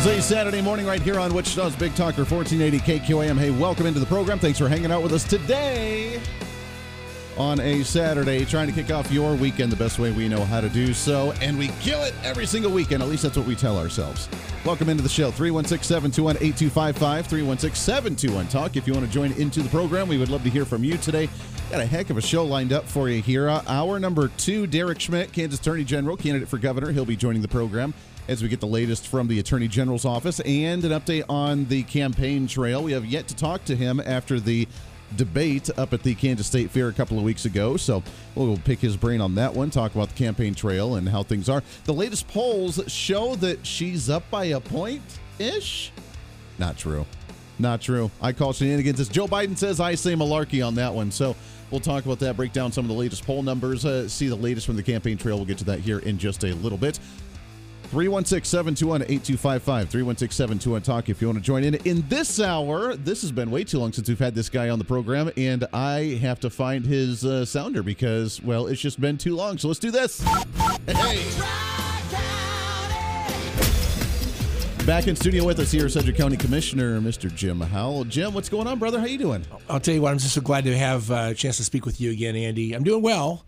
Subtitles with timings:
[0.00, 3.38] Is a Saturday morning right here on Wichita's Big Talker 1480 KQAM.
[3.38, 4.38] Hey, welcome into the program.
[4.38, 6.18] Thanks for hanging out with us today
[7.36, 10.58] on a Saturday, trying to kick off your weekend the best way we know how
[10.58, 11.32] to do so.
[11.42, 13.02] And we kill it every single weekend.
[13.02, 14.28] At least that's what we tell ourselves.
[14.64, 18.76] Welcome into the show 316 721 8255 316 721 Talk.
[18.76, 20.96] If you want to join into the program, we would love to hear from you
[20.96, 21.28] today.
[21.70, 23.50] Got a heck of a show lined up for you here.
[23.50, 26.90] Uh, hour number two, Derek Schmidt, Kansas Attorney General, candidate for governor.
[26.90, 27.92] He'll be joining the program
[28.28, 31.82] as we get the latest from the Attorney General's office and an update on the
[31.84, 32.82] campaign trail.
[32.82, 34.68] We have yet to talk to him after the
[35.16, 37.76] debate up at the Kansas State Fair a couple of weeks ago.
[37.76, 38.02] So
[38.34, 41.48] we'll pick his brain on that one, talk about the campaign trail and how things
[41.48, 41.62] are.
[41.84, 45.02] The latest polls show that she's up by a point
[45.38, 45.92] ish.
[46.58, 47.06] Not true.
[47.58, 48.10] Not true.
[48.22, 49.00] I call shenanigans.
[49.00, 51.10] As Joe Biden says, I say malarkey on that one.
[51.10, 51.36] So
[51.70, 54.36] we'll talk about that, break down some of the latest poll numbers, uh, see the
[54.36, 55.36] latest from the campaign trail.
[55.36, 56.98] We'll get to that here in just a little bit.
[57.90, 59.90] 316 721 8255.
[59.90, 61.74] 316 721 Talk if you want to join in.
[61.74, 64.78] In this hour, this has been way too long since we've had this guy on
[64.78, 69.18] the program, and I have to find his uh, sounder because, well, it's just been
[69.18, 69.58] too long.
[69.58, 70.22] So let's do this.
[70.86, 71.26] Hey.
[74.86, 77.32] Back in studio with us here, Sedgwick County Commissioner, Mr.
[77.34, 78.04] Jim Howell.
[78.04, 79.00] Jim, what's going on, brother?
[79.00, 79.44] How you doing?
[79.68, 81.86] I'll tell you what, I'm just so glad to have uh, a chance to speak
[81.86, 82.72] with you again, Andy.
[82.72, 83.46] I'm doing well.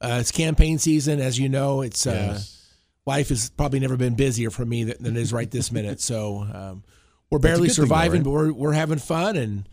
[0.00, 1.82] Uh, it's campaign season, as you know.
[1.82, 2.61] It's uh, Yes.
[3.06, 6.00] Life has probably never been busier for me than, than it is right this minute.
[6.00, 6.84] So um,
[7.30, 8.24] we're barely thing, though, surviving, right?
[8.24, 9.68] but we're we're having fun, and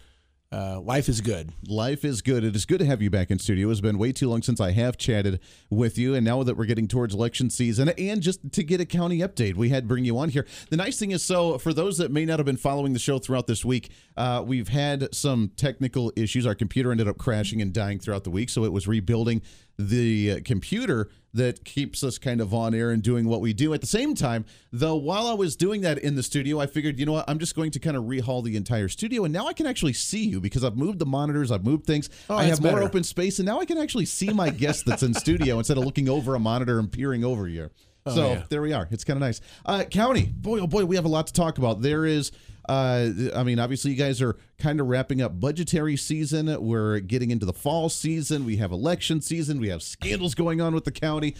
[0.51, 1.51] uh, life is good.
[1.67, 2.43] Life is good.
[2.43, 3.69] It is good to have you back in studio.
[3.69, 5.39] It's been way too long since I have chatted
[5.69, 8.85] with you, and now that we're getting towards election season, and just to get a
[8.85, 10.47] county update, we had to bring you on here.
[10.71, 13.19] The nice thing is, so for those that may not have been following the show
[13.19, 16.47] throughout this week, uh, we've had some technical issues.
[16.47, 19.43] Our computer ended up crashing and dying throughout the week, so it was rebuilding
[19.77, 23.73] the uh, computer that keeps us kind of on air and doing what we do.
[23.73, 26.99] At the same time, though, while I was doing that in the studio, I figured,
[26.99, 29.47] you know what, I'm just going to kind of rehaul the entire studio, and now
[29.47, 32.45] I can actually see you because I've moved the monitors, I've moved things, Oh, I
[32.45, 35.57] have more open space, and now I can actually see my guest that's in studio
[35.59, 37.69] instead of looking over a monitor and peering over you.
[38.07, 38.43] So Oh, yeah.
[38.49, 38.87] there we are.
[38.91, 39.41] It's kind of nice.
[39.65, 41.81] Uh, county, boy, oh boy, we have a lot to talk about.
[41.81, 42.31] There is.
[42.67, 46.55] Uh, I mean, obviously, you guys are kind of wrapping up budgetary season.
[46.61, 48.45] We're getting into the fall season.
[48.45, 49.59] We have election season.
[49.59, 51.35] We have scandals going on with the county.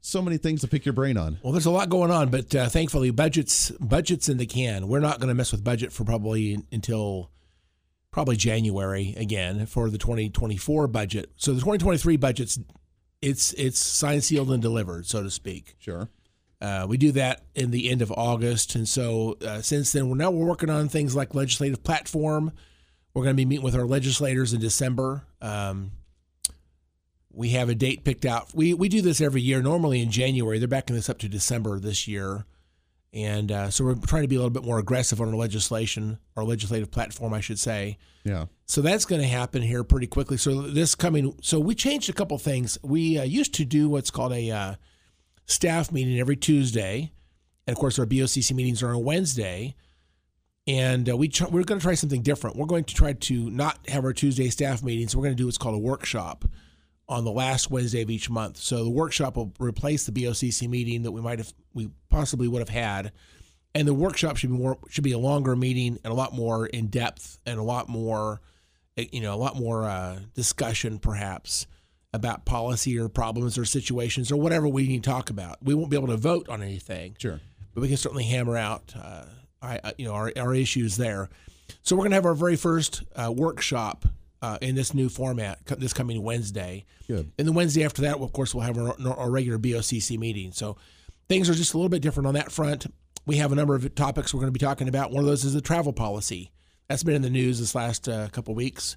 [0.00, 1.38] So many things to pick your brain on.
[1.42, 4.86] Well, there's a lot going on, but uh, thankfully, budgets budgets in the can.
[4.86, 7.32] We're not going to mess with budget for probably until
[8.12, 11.32] probably January again for the 2024 budget.
[11.36, 12.60] So the 2023 budget's
[13.20, 15.76] it's it's signed, sealed, and delivered, so to speak.
[15.78, 16.08] Sure.
[16.60, 20.16] Uh, we do that in the end of August, and so uh, since then, we're
[20.16, 22.52] now we're working on things like legislative platform.
[23.14, 25.24] We're going to be meeting with our legislators in December.
[25.40, 25.92] Um,
[27.30, 28.48] we have a date picked out.
[28.54, 30.58] We we do this every year, normally in January.
[30.58, 32.44] They're backing this up to December this year,
[33.12, 36.18] and uh, so we're trying to be a little bit more aggressive on our legislation,
[36.36, 37.96] our legislative platform, I should say.
[38.24, 38.46] Yeah.
[38.66, 40.36] So that's going to happen here pretty quickly.
[40.36, 42.76] So this coming, so we changed a couple things.
[42.82, 44.74] We uh, used to do what's called a uh,
[45.46, 47.12] staff meeting every Tuesday,
[47.66, 49.74] and of course our BOCC meetings are on Wednesday.
[50.66, 52.56] And uh, we tr- we're going to try something different.
[52.56, 55.16] We're going to try to not have our Tuesday staff meetings.
[55.16, 56.44] We're going to do what's called a workshop
[57.08, 58.58] on the last Wednesday of each month.
[58.58, 62.60] So the workshop will replace the BOCC meeting that we might have we possibly would
[62.60, 63.12] have had,
[63.74, 66.66] and the workshop should be more should be a longer meeting and a lot more
[66.66, 68.40] in depth and a lot more,
[68.96, 71.66] eh, you know, a lot more uh, discussion perhaps
[72.12, 75.58] about policy or problems or situations or whatever we need to talk about.
[75.62, 77.40] We won't be able to vote on anything, Sure.
[77.74, 79.24] but we can certainly hammer out, uh,
[79.60, 81.28] I, uh, you know, our, our issues there.
[81.82, 84.06] So we're going to have our very first uh, workshop
[84.42, 86.84] uh, in this new format this coming Wednesday.
[87.06, 87.32] Good.
[87.38, 90.52] And the Wednesday after that, of course, we'll have our, our regular BOCC meeting.
[90.52, 90.76] So
[91.28, 92.92] things are just a little bit different on that front.
[93.26, 95.10] We have a number of topics we're going to be talking about.
[95.10, 96.52] One of those is the travel policy.
[96.88, 98.96] That's been in the news this last uh, couple weeks.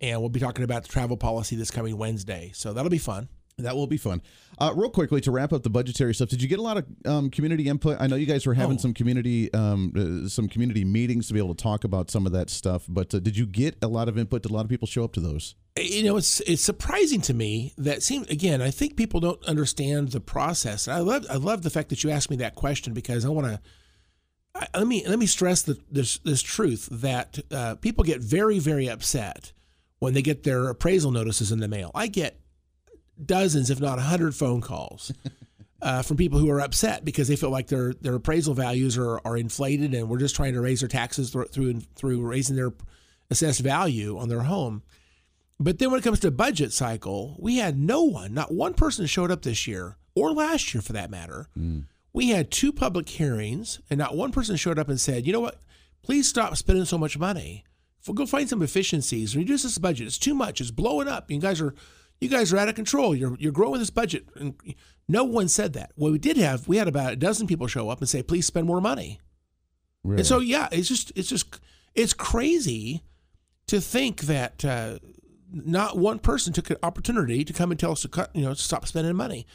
[0.00, 2.50] And we'll be talking about the travel policy this coming Wednesday.
[2.54, 3.28] So that'll be fun.
[3.58, 4.22] That will be fun.
[4.58, 6.86] Uh, real quickly to wrap up the budgetary stuff, did you get a lot of
[7.06, 7.98] um, community input?
[8.00, 8.80] I know you guys were having Oh.
[8.80, 9.92] some community um,
[10.24, 12.84] uh, some community meetings to be able to talk about some of that stuff.
[12.88, 14.42] But uh, did you get a lot of input?
[14.42, 15.54] Did a lot of people show up to those?
[15.78, 20.08] you know it's it's surprising to me that seems again i think people don't understand
[20.10, 22.92] the process and i love i love the fact that you asked me that question
[22.92, 23.58] because i want to
[24.78, 28.86] let me let me stress the, this this truth that uh, people get very very
[28.86, 29.52] upset
[29.98, 32.38] when they get their appraisal notices in the mail i get
[33.26, 35.12] dozens if not a hundred phone calls
[35.82, 39.20] uh, from people who are upset because they feel like their their appraisal values are,
[39.24, 42.72] are inflated and we're just trying to raise their taxes through through, through raising their
[43.30, 44.82] assessed value on their home
[45.62, 49.06] but then when it comes to budget cycle, we had no one, not one person
[49.06, 51.48] showed up this year or last year for that matter.
[52.12, 55.40] We had two public hearings and not one person showed up and said, you know
[55.40, 55.60] what,
[56.02, 57.64] please stop spending so much money.
[58.12, 59.36] Go find some efficiencies.
[59.36, 60.08] Reduce this budget.
[60.08, 60.60] It's too much.
[60.60, 61.30] It's blowing up.
[61.30, 61.74] You guys are
[62.22, 63.14] you guys are out of control.
[63.14, 64.26] You're you're growing this budget.
[64.36, 64.54] And
[65.08, 65.90] no one said that.
[65.96, 68.46] What we did have, we had about a dozen people show up and say, please
[68.46, 69.20] spend more money.
[70.04, 70.20] Really?
[70.20, 71.60] And so, yeah, it's just, it's just,
[71.94, 73.02] it's crazy
[73.66, 74.98] to think that uh,
[75.52, 78.54] not one person took an opportunity to come and tell us to cut, you know,
[78.54, 79.46] stop spending money.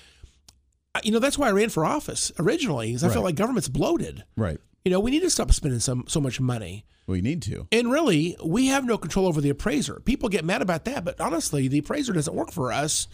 [1.04, 4.24] You know, that's why I ran for office originally, because I felt like government's bloated.
[4.36, 4.60] right.
[4.88, 6.86] You know, we need to stop spending some so much money.
[7.08, 7.68] We need to.
[7.74, 10.00] And really, we have no control over the appraiser.
[10.00, 13.10] People get mad about that, but honestly, the appraiser doesn't work for us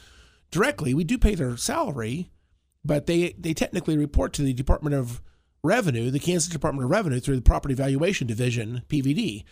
[0.52, 0.94] directly.
[0.94, 2.30] We do pay their salary,
[2.86, 5.20] but they they technically report to the Department of
[5.64, 9.44] Revenue, the Kansas Department of Revenue, through the Property Valuation Division (PVD),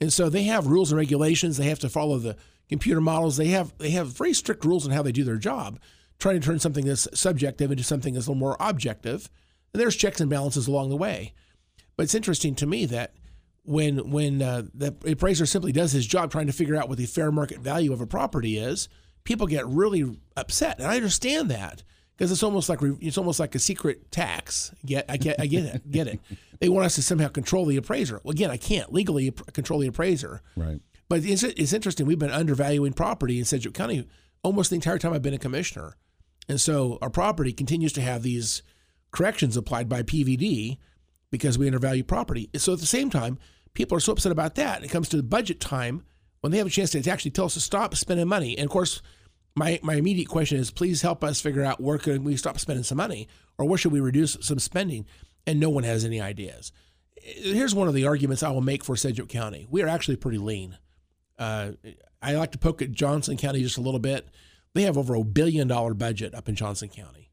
[0.00, 1.58] and so they have rules and regulations.
[1.58, 2.38] They have to follow the
[2.70, 3.36] computer models.
[3.36, 5.78] They have they have very strict rules on how they do their job,
[6.18, 9.28] trying to turn something that's subjective into something that's a little more objective.
[9.74, 11.34] And there's checks and balances along the way.
[11.96, 13.14] But it's interesting to me that
[13.64, 17.06] when when uh, the appraiser simply does his job trying to figure out what the
[17.06, 18.88] fair market value of a property is,
[19.24, 21.82] people get really upset, and I understand that
[22.16, 24.72] because it's almost like it's almost like a secret tax.
[24.84, 26.20] Get I get I get it get it.
[26.58, 28.18] They want us to somehow control the appraiser.
[28.24, 30.40] Well, again, I can't legally control the appraiser.
[30.56, 30.80] Right.
[31.06, 32.06] But it's, it's interesting.
[32.06, 34.08] We've been undervaluing property in Sedgwick County
[34.42, 35.96] almost the entire time I've been a commissioner.
[36.48, 38.62] And so our property continues to have these
[39.10, 40.78] corrections applied by PVD
[41.30, 42.50] because we undervalue property.
[42.56, 43.38] So at the same time,
[43.74, 44.84] people are so upset about that.
[44.84, 46.04] It comes to the budget time
[46.40, 48.56] when they have a chance to actually tell us to stop spending money.
[48.56, 49.02] And of course,
[49.54, 52.84] my, my immediate question is please help us figure out where can we stop spending
[52.84, 53.28] some money
[53.58, 55.06] or where should we reduce some spending?
[55.46, 56.72] And no one has any ideas.
[57.16, 59.66] Here's one of the arguments I will make for Sedgwick County.
[59.70, 60.76] We are actually pretty lean.
[61.38, 61.72] Uh,
[62.22, 64.28] I like to poke at Johnson County just a little bit.
[64.74, 67.30] They have over a billion dollar budget up in Johnson County,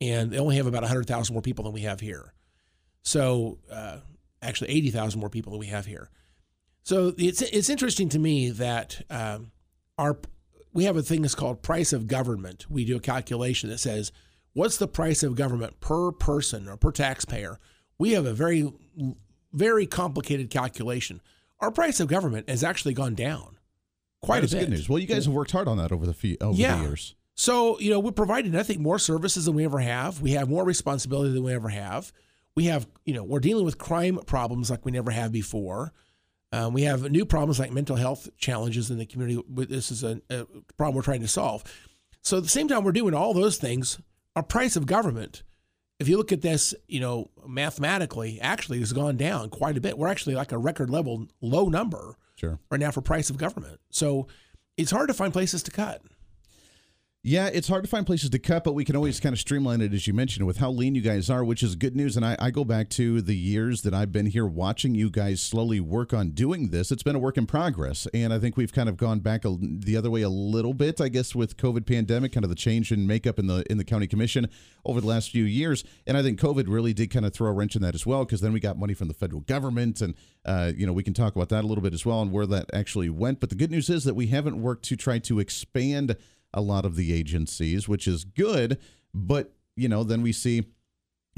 [0.00, 2.34] and they only have about 100,000 more people than we have here.
[3.04, 3.98] So, uh,
[4.42, 6.10] actually, 80,000 more people than we have here.
[6.82, 9.52] So it's it's interesting to me that um,
[9.96, 10.18] our
[10.74, 12.66] we have a thing that's called price of government.
[12.68, 14.12] We do a calculation that says
[14.52, 17.58] what's the price of government per person or per taxpayer.
[17.98, 18.70] We have a very
[19.52, 21.22] very complicated calculation.
[21.60, 23.56] Our price of government has actually gone down
[24.20, 24.60] quite That's a bit.
[24.64, 24.88] good news.
[24.88, 26.76] Well, you guys have worked hard on that over the over Yeah.
[26.76, 27.14] the years.
[27.34, 30.20] So, you know, we're providing, I think, more services than we ever have.
[30.20, 32.12] We have more responsibility than we ever have.
[32.56, 35.92] We have, you know, we're dealing with crime problems like we never have before.
[36.52, 39.42] Um, we have new problems like mental health challenges in the community.
[39.48, 40.46] This is a, a
[40.76, 41.64] problem we're trying to solve.
[42.22, 43.98] So, at the same time, we're doing all those things.
[44.36, 45.42] Our price of government,
[45.98, 49.98] if you look at this, you know, mathematically, actually has gone down quite a bit.
[49.98, 52.58] We're actually like a record level low number Sure.
[52.70, 53.80] right now for price of government.
[53.90, 54.28] So,
[54.76, 56.02] it's hard to find places to cut.
[57.26, 59.80] Yeah, it's hard to find places to cut, but we can always kind of streamline
[59.80, 62.18] it, as you mentioned, with how lean you guys are, which is good news.
[62.18, 65.40] And I, I go back to the years that I've been here watching you guys
[65.40, 66.92] slowly work on doing this.
[66.92, 68.06] It's been a work in progress.
[68.12, 71.00] And I think we've kind of gone back a, the other way a little bit,
[71.00, 73.84] I guess, with COVID pandemic, kind of the change in makeup in the in the
[73.84, 74.46] county commission
[74.84, 75.82] over the last few years.
[76.06, 78.26] And I think COVID really did kind of throw a wrench in that as well,
[78.26, 80.02] because then we got money from the federal government.
[80.02, 82.32] And, uh, you know, we can talk about that a little bit as well and
[82.32, 83.40] where that actually went.
[83.40, 86.18] But the good news is that we haven't worked to try to expand
[86.54, 88.78] a lot of the agencies, which is good.
[89.12, 90.64] But, you know, then we see,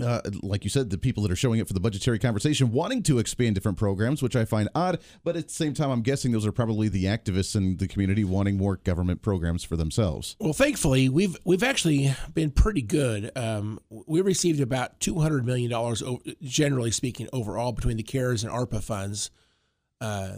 [0.01, 3.03] uh, like you said, the people that are showing up for the budgetary conversation wanting
[3.03, 5.01] to expand different programs, which I find odd.
[5.25, 8.23] But at the same time, I'm guessing those are probably the activists in the community
[8.23, 10.37] wanting more government programs for themselves.
[10.39, 13.31] Well, thankfully, we've we've actually been pretty good.
[13.37, 16.03] Um, we received about two hundred million dollars,
[16.43, 19.31] generally speaking, overall between the CARES and ARPA funds.
[19.99, 20.37] Uh,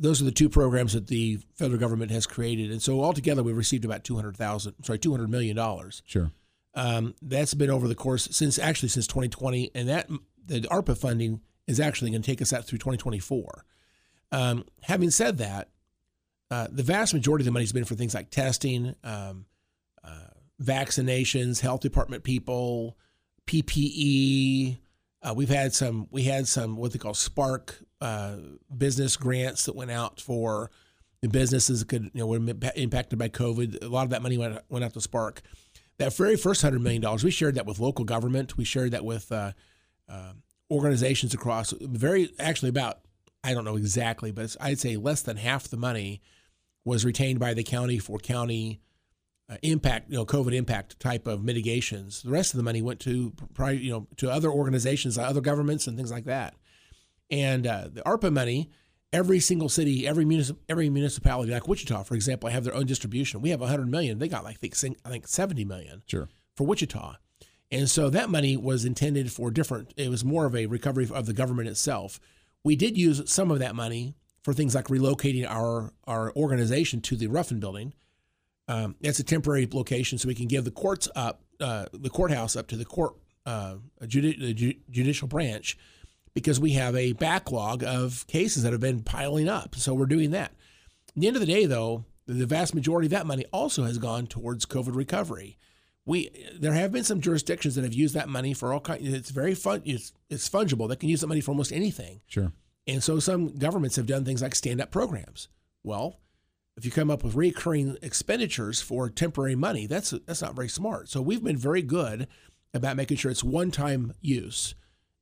[0.00, 3.56] those are the two programs that the federal government has created, and so altogether, we've
[3.56, 6.02] received about two hundred thousand, sorry, two hundred million dollars.
[6.06, 6.32] Sure.
[6.74, 10.08] Um, that's been over the course since actually since 2020, and that
[10.46, 13.64] the ARPA funding is actually going to take us out through 2024.
[14.32, 15.68] Um, having said that,
[16.50, 19.46] uh, the vast majority of the money has been for things like testing, um,
[20.02, 20.30] uh,
[20.62, 22.96] vaccinations, health department people,
[23.46, 24.78] PPE.
[25.22, 26.08] Uh, we've had some.
[26.10, 28.36] We had some what they call Spark uh,
[28.76, 30.70] business grants that went out for
[31.22, 32.40] the businesses that could you know were
[32.76, 33.84] impacted by COVID.
[33.84, 35.42] A lot of that money went went out to Spark.
[35.98, 38.56] That very first hundred million dollars, we shared that with local government.
[38.56, 39.52] We shared that with uh,
[40.08, 40.32] uh,
[40.70, 41.74] organizations across.
[41.80, 43.00] Very actually about
[43.44, 46.20] I don't know exactly, but I'd say less than half the money
[46.84, 48.80] was retained by the county for county
[49.50, 52.22] uh, impact, you know, COVID impact type of mitigations.
[52.22, 55.86] The rest of the money went to, probably, you know, to other organizations, other governments,
[55.86, 56.54] and things like that.
[57.30, 58.70] And uh, the ARPA money,
[59.12, 63.40] every single city, every municip- every municipality, like Wichita, for example, have their own distribution.
[63.40, 64.18] We have 100 million.
[64.18, 66.02] They got like I think 70 million.
[66.06, 66.28] Sure.
[66.56, 67.16] For Wichita.
[67.70, 69.94] And so that money was intended for different.
[69.96, 72.18] It was more of a recovery of the government itself.
[72.64, 77.16] We did use some of that money for things like relocating our our organization to
[77.16, 77.94] the Ruffin Building.
[78.68, 82.54] Um, it's a temporary location, so we can give the courts up, uh, the courthouse
[82.54, 85.76] up to the court, uh, judi- the ju- judicial branch,
[86.34, 89.74] because we have a backlog of cases that have been piling up.
[89.74, 90.52] So we're doing that.
[91.08, 93.98] At the end of the day, though, the vast majority of that money also has
[93.98, 95.58] gone towards COVID recovery.
[96.06, 99.12] We there have been some jurisdictions that have used that money for all kinds.
[99.12, 99.82] It's very fun.
[99.84, 100.88] It's it's fungible.
[100.88, 102.20] They can use that money for almost anything.
[102.26, 102.52] Sure.
[102.86, 105.48] And so some governments have done things like stand up programs.
[105.84, 106.20] Well,
[106.76, 111.08] if you come up with recurring expenditures for temporary money, that's that's not very smart.
[111.08, 112.26] So we've been very good
[112.72, 114.74] about making sure it's one time use,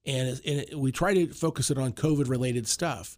[0.09, 3.17] and, and we try to focus it on COVID related stuff.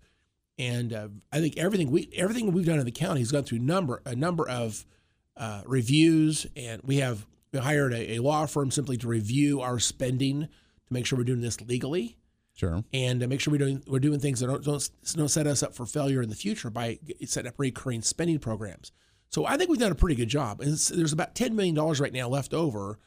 [0.59, 3.61] And uh, I think everything we everything we've done in the county has gone through
[3.61, 4.85] number a number of
[5.37, 9.79] uh, reviews, and we have we hired a, a law firm simply to review our
[9.79, 12.19] spending to make sure we're doing this legally
[12.61, 12.85] Sure.
[12.93, 15.75] And make sure we're doing we're doing things that don't, don't don't set us up
[15.75, 18.93] for failure in the future by setting up recurring spending programs.
[19.31, 20.61] So I think we've done a pretty good job.
[20.61, 22.99] And there's about ten million dollars right now left over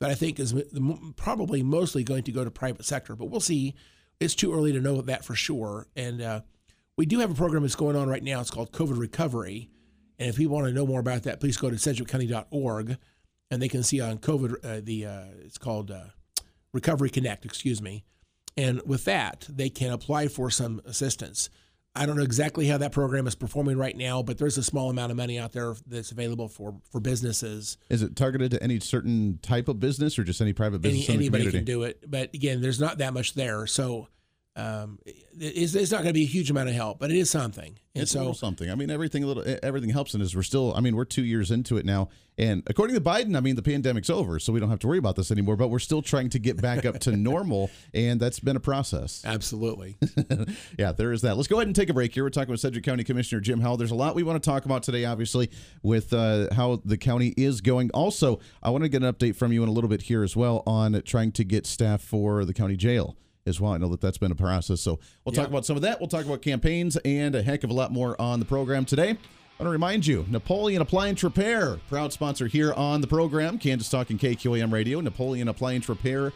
[0.00, 0.54] that I think is
[1.16, 3.16] probably mostly going to go to private sector.
[3.16, 3.74] But we'll see.
[4.20, 5.86] It's too early to know that for sure.
[5.96, 6.40] And uh,
[6.96, 8.40] we do have a program that's going on right now.
[8.40, 9.70] It's called COVID Recovery.
[10.18, 12.96] And if you want to know more about that, please go to sedgwickcounty.org
[13.50, 16.06] and they can see on COVID uh, the uh, it's called uh,
[16.72, 17.44] Recovery Connect.
[17.44, 18.04] Excuse me
[18.58, 21.48] and with that, they can apply for some assistance.
[21.98, 24.88] I don't know exactly how that program is performing right now, but there's a small
[24.88, 27.76] amount of money out there that's available for, for businesses.
[27.90, 31.08] Is it targeted to any certain type of business or just any private business?
[31.08, 34.08] Any, anybody can do it, but again, there's not that much there, so
[34.58, 34.98] um,
[35.38, 37.78] it's, it's, not going to be a huge amount of help, but it is something.
[37.94, 38.68] And it's so something.
[38.68, 41.24] I mean, everything a little, everything helps, and as we're still, I mean, we're two
[41.24, 44.58] years into it now, and according to Biden, I mean, the pandemic's over, so we
[44.58, 45.54] don't have to worry about this anymore.
[45.56, 49.22] But we're still trying to get back up to normal, and that's been a process.
[49.24, 49.96] Absolutely.
[50.78, 51.36] yeah, there is that.
[51.36, 52.24] Let's go ahead and take a break here.
[52.24, 53.76] We're talking with Sedgwick County Commissioner Jim Howell.
[53.76, 55.50] There's a lot we want to talk about today, obviously,
[55.84, 57.90] with uh, how the county is going.
[57.92, 60.36] Also, I want to get an update from you in a little bit here as
[60.36, 63.16] well on trying to get staff for the county jail
[63.48, 63.72] as well.
[63.72, 64.80] I know that that's been a process.
[64.80, 65.42] So we'll yeah.
[65.42, 66.00] talk about some of that.
[66.00, 69.10] We'll talk about campaigns and a heck of a lot more on the program today.
[69.10, 73.88] I want to remind you, Napoleon Appliance Repair, proud sponsor here on the program, Kansas
[73.88, 76.32] Talk and KQAM Radio, Napoleon Appliance Repair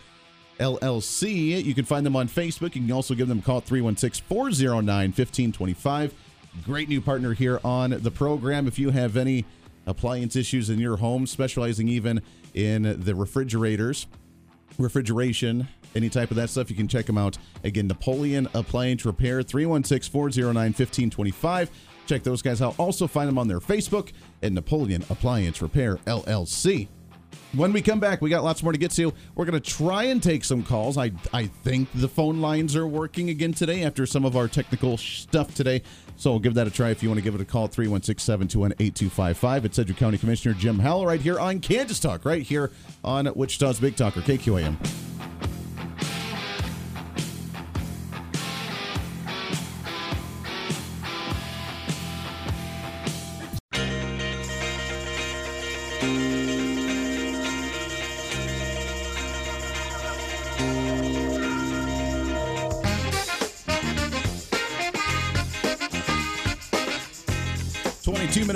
[0.59, 1.65] LLC.
[1.65, 2.75] You can find them on Facebook.
[2.75, 6.15] You can also give them a call at 316 409 1525.
[6.65, 8.67] Great new partner here on the program.
[8.67, 9.45] If you have any
[9.87, 12.23] appliance issues in your home, specializing even
[12.55, 14.07] in the refrigerators,
[14.79, 17.39] refrigeration, any type of that stuff, you can check them out.
[17.65, 21.71] Again, Napoleon Appliance Repair, 316 409 1525.
[22.07, 22.75] Check those guys out.
[22.79, 26.89] Also, find them on their Facebook at Napoleon Appliance Repair LLC.
[27.55, 29.13] When we come back, we got lots more to get to.
[29.35, 30.97] We're going to try and take some calls.
[30.97, 34.97] I I think the phone lines are working again today after some of our technical
[34.97, 35.83] stuff today.
[36.17, 38.25] So we'll give that a try if you want to give it a call 316
[38.25, 39.65] 721 8255.
[39.67, 42.71] It's Sedgwick County Commissioner Jim Howell right here on Kansas Talk, right here
[43.05, 45.12] on Wichita's Big Talker, KQAM.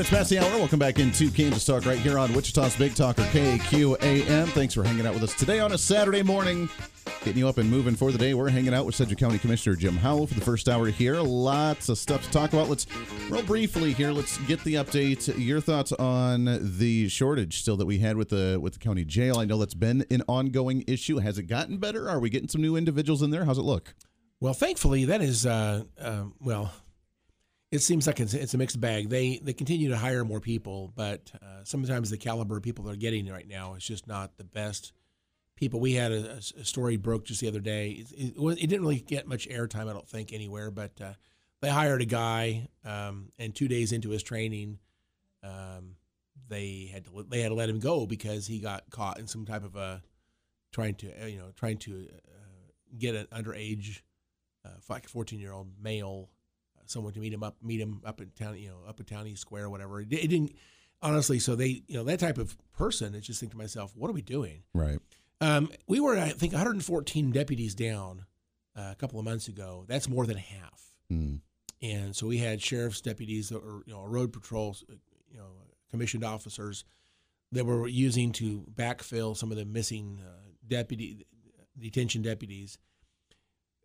[0.07, 0.59] 22 minutes past the hour.
[0.59, 4.49] Welcome back into Kansas Talk right here on Wichita's Big Talker KQAM.
[4.49, 6.69] Thanks for hanging out with us today on a Saturday morning.
[7.25, 8.35] Getting you up and moving for the day.
[8.35, 11.17] We're hanging out with Sedgwick County Commissioner Jim Howell for the first hour here.
[11.21, 12.69] Lots of stuff to talk about.
[12.69, 12.87] Let's
[13.29, 14.13] real briefly here.
[14.13, 15.33] Let's get the update.
[15.39, 16.45] Your thoughts on
[16.79, 19.39] the shortage still that we had with the with the county jail.
[19.39, 21.19] I know that's been an ongoing issue.
[21.19, 22.09] Has it gotten better?
[22.09, 23.45] Are we getting some new individuals in there?
[23.45, 23.95] How's it look?
[24.41, 26.73] Well, thankfully, that is uh, uh, well
[27.77, 29.09] it seems like it's, it's a mixed bag.
[29.09, 32.97] They they continue to hire more people, but uh, sometimes the caliber of people they're
[32.97, 34.93] getting right now is just not the best
[35.57, 35.79] people.
[35.79, 37.91] We had a, a story broke just the other day.
[37.91, 40.71] It, it, it, didn't really get much airtime, I don't think, anywhere.
[40.71, 41.13] But uh,
[41.61, 44.79] they hired a guy, um, and two days into his training,
[45.43, 45.97] um,
[46.49, 49.45] they had to they had to let him go because he got caught in some
[49.45, 50.03] type of a
[50.73, 54.01] trying to uh, you know trying to uh, get an underage,
[54.65, 56.31] uh, like fourteen year old male,
[56.87, 59.35] someone to meet him up meet him up in town you know up in Town
[59.37, 60.01] Square or whatever.
[60.01, 60.53] It, it didn't
[61.03, 61.39] honestly.
[61.39, 63.15] So they you know that type of person.
[63.15, 64.63] I just think to myself, what are we doing?
[64.75, 64.99] Right.
[65.41, 68.25] Um, we were I think 114 deputies down
[68.77, 69.85] uh, a couple of months ago.
[69.87, 70.83] That's more than half.
[71.13, 71.41] Mm.
[71.83, 74.85] And so we had sheriff's deputies or you know road patrols,
[75.31, 75.51] you know
[75.91, 76.85] commissioned officers
[77.53, 81.27] that were using to backfill some of the missing uh, deputy
[81.79, 82.79] detention deputies.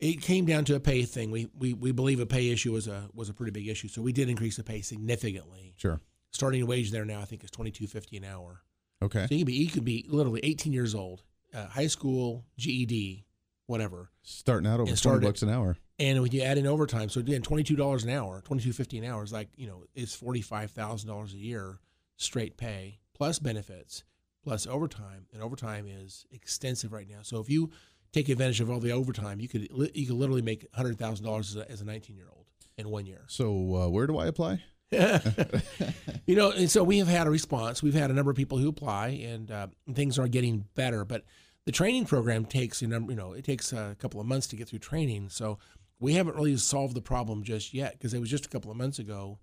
[0.02, 1.30] It came down to a pay thing.
[1.32, 4.02] We, we we believe a pay issue was a was a pretty big issue, so
[4.02, 5.76] we did increase the pay significantly.
[5.78, 6.02] Sure.
[6.32, 8.64] Starting wage there now, I think is twenty two fifty an hour.
[9.04, 9.28] Okay.
[9.28, 13.26] So you could be you could be literally eighteen years old, uh, high school, GED,
[13.68, 15.78] whatever, Starting out over twenty bucks an hour.
[16.00, 18.74] and when you add in overtime, so again, twenty two dollars an hour, twenty two
[18.74, 21.78] fifty an hour is like you know is forty five thousand dollars a year
[22.18, 24.04] straight pay plus benefits
[24.44, 27.20] plus overtime, and overtime is extensive right now.
[27.22, 27.70] So if you
[28.14, 31.56] take advantage of all the overtime, you could you could literally make hundred thousand dollars
[31.56, 32.46] as a nineteen year old
[32.78, 33.24] in one year.
[33.28, 34.64] So uh, where do I apply?
[34.92, 37.82] you know, and so we have had a response.
[37.82, 41.06] We've had a number of people who apply, and uh, things are getting better.
[41.06, 41.24] But
[41.66, 44.56] the training program takes a number, you know, it takes a couple of months to
[44.56, 45.30] get through training.
[45.30, 45.60] So
[46.00, 48.78] we haven't really solved the problem just yet because it was just a couple of
[48.78, 49.40] months ago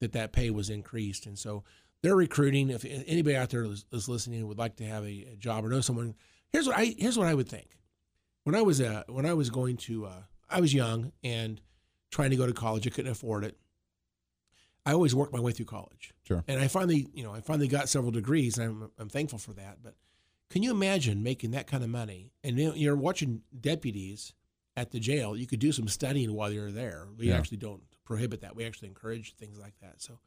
[0.00, 1.64] that that pay was increased, and so
[2.02, 2.70] they're recruiting.
[2.70, 5.64] If anybody out there is, is listening and would like to have a, a job
[5.64, 6.14] or know someone,
[6.52, 7.68] here's what I here's what I would think.
[8.44, 11.60] When I was uh, when I was going to, uh, I was young and
[12.10, 12.86] trying to go to college.
[12.86, 13.56] I couldn't afford it.
[14.86, 16.12] I always worked my way through college.
[16.28, 16.44] Sure.
[16.46, 19.78] And I finally, you know, I finally got several degrees, I'm, I'm thankful for that.
[19.82, 19.94] But
[20.50, 22.32] can you imagine making that kind of money?
[22.44, 24.34] And you're watching deputies
[24.76, 25.34] at the jail.
[25.36, 27.08] You could do some studying while you're there.
[27.16, 27.38] We Yeah.
[27.38, 28.54] actually don't prohibit that.
[28.54, 30.02] We actually encourage things like that.
[30.02, 30.18] So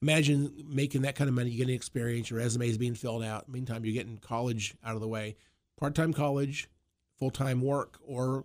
[0.00, 1.50] imagine making that kind of money.
[1.50, 2.30] You getting experience.
[2.30, 3.46] Your resume is being filled out.
[3.50, 5.36] Meantime, you're getting college out of the way.
[5.76, 6.70] Part time college,
[7.18, 8.44] full time work, or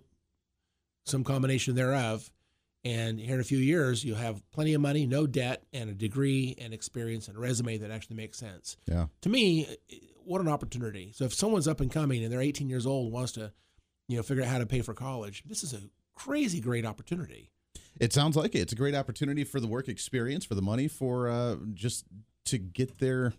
[1.06, 2.32] some combination thereof.
[2.86, 5.94] And here in a few years, you'll have plenty of money, no debt, and a
[5.94, 8.76] degree and experience and a resume that actually makes sense.
[8.88, 9.08] Yeah.
[9.22, 9.68] To me,
[10.26, 11.14] what an opportunity.
[11.16, 13.54] So if someone's up and coming and they're 18 years old and wants to,
[14.10, 15.80] you know, figure out how to pay for college, this is a
[16.14, 17.52] crazy great opportunity.
[18.00, 18.60] It sounds like it.
[18.60, 22.06] It's a great opportunity for the work experience, for the money, for uh, just
[22.46, 23.34] to get their,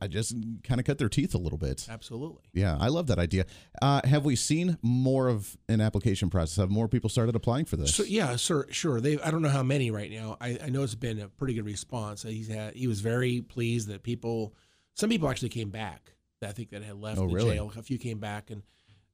[0.00, 1.86] I just kind of cut their teeth a little bit.
[1.90, 2.42] Absolutely.
[2.52, 3.44] Yeah, I love that idea.
[3.82, 6.56] Uh, have we seen more of an application process?
[6.56, 7.94] Have more people started applying for this?
[7.94, 9.00] So yeah, sir, sure.
[9.00, 10.36] They I don't know how many right now.
[10.40, 12.22] I, I know it's been a pretty good response.
[12.22, 14.54] He's had he was very pleased that people,
[14.94, 16.12] some people actually came back.
[16.42, 17.56] I think that had left Oh, the really?
[17.56, 17.70] jail.
[17.76, 18.62] A few came back, and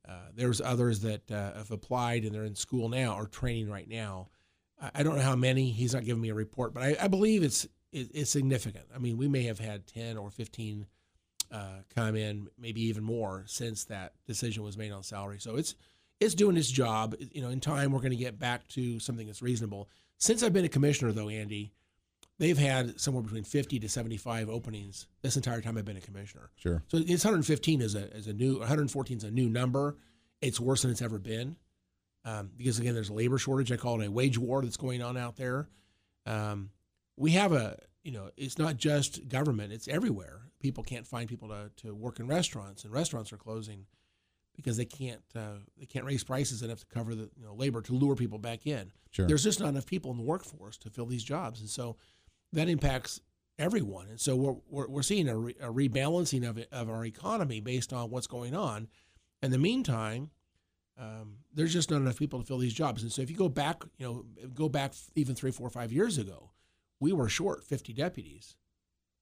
[0.08, 3.88] uh, there's others that uh, have applied and they're in school now or training right
[3.88, 4.28] now.
[4.80, 5.70] I, I don't know how many.
[5.72, 8.86] He's not giving me a report, but I, I believe it's it, it's significant.
[8.94, 10.86] I mean, we may have had ten or fifteen
[11.50, 15.38] uh, come in, maybe even more since that decision was made on salary.
[15.40, 15.74] So it's
[16.20, 17.14] it's doing its job.
[17.18, 19.88] You know, in time we're going to get back to something that's reasonable.
[20.18, 21.72] Since I've been a commissioner, though, Andy,
[22.38, 26.50] they've had somewhere between fifty to seventy-five openings this entire time I've been a commissioner.
[26.56, 26.82] Sure.
[26.88, 29.96] So it's 115 is a is a new 114 is a new number.
[30.42, 31.56] It's worse than it's ever been
[32.26, 33.70] um, because again, there's a labor shortage.
[33.70, 35.68] I call it a wage war that's going on out there.
[36.26, 36.70] Um,
[37.16, 40.42] we have a you know it's not just government; it's everywhere.
[40.60, 43.86] People can't find people to, to work in restaurants, and restaurants are closing
[44.54, 47.82] because they can't uh, they can't raise prices enough to cover the you know labor
[47.82, 48.92] to lure people back in.
[49.10, 49.26] Sure.
[49.26, 51.96] There's just not enough people in the workforce to fill these jobs, and so
[52.52, 53.20] that impacts
[53.58, 54.08] everyone.
[54.08, 57.60] And so we're we're, we're seeing a, re, a rebalancing of it, of our economy
[57.60, 58.88] based on what's going on.
[59.42, 60.30] In the meantime,
[60.98, 63.02] um, there's just not enough people to fill these jobs.
[63.02, 66.16] And so if you go back, you know, go back even three, four, five years
[66.16, 66.50] ago,
[67.00, 68.56] we were short 50 deputies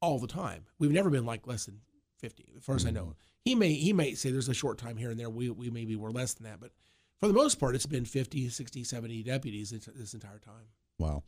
[0.00, 0.66] all the time.
[0.78, 1.80] We've never been like less than
[2.18, 3.02] 50, as far as I know.
[3.02, 3.10] Mm-hmm.
[3.44, 5.28] He may he may say there's a short time here and there.
[5.28, 6.70] We we maybe were less than that, but
[7.20, 10.66] for the most part, it's been 50, 60, 70 deputies this, this entire time.
[10.98, 11.22] Wow.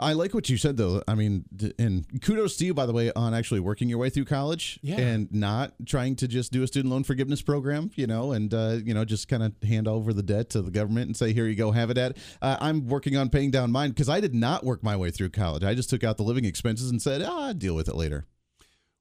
[0.00, 1.02] I like what you said though.
[1.08, 1.44] I mean,
[1.78, 4.96] and kudos to you, by the way, on actually working your way through college Yeah.
[5.00, 8.78] and not trying to just do a student loan forgiveness program, you know, and uh,
[8.84, 11.46] you know just kind of hand over the debt to the government and say, "Here
[11.46, 14.34] you go, have it at." Uh, I'm working on paying down mine because I did
[14.34, 15.64] not work my way through college.
[15.64, 18.26] I just took out the living expenses and said, "Ah, I'll deal with it later."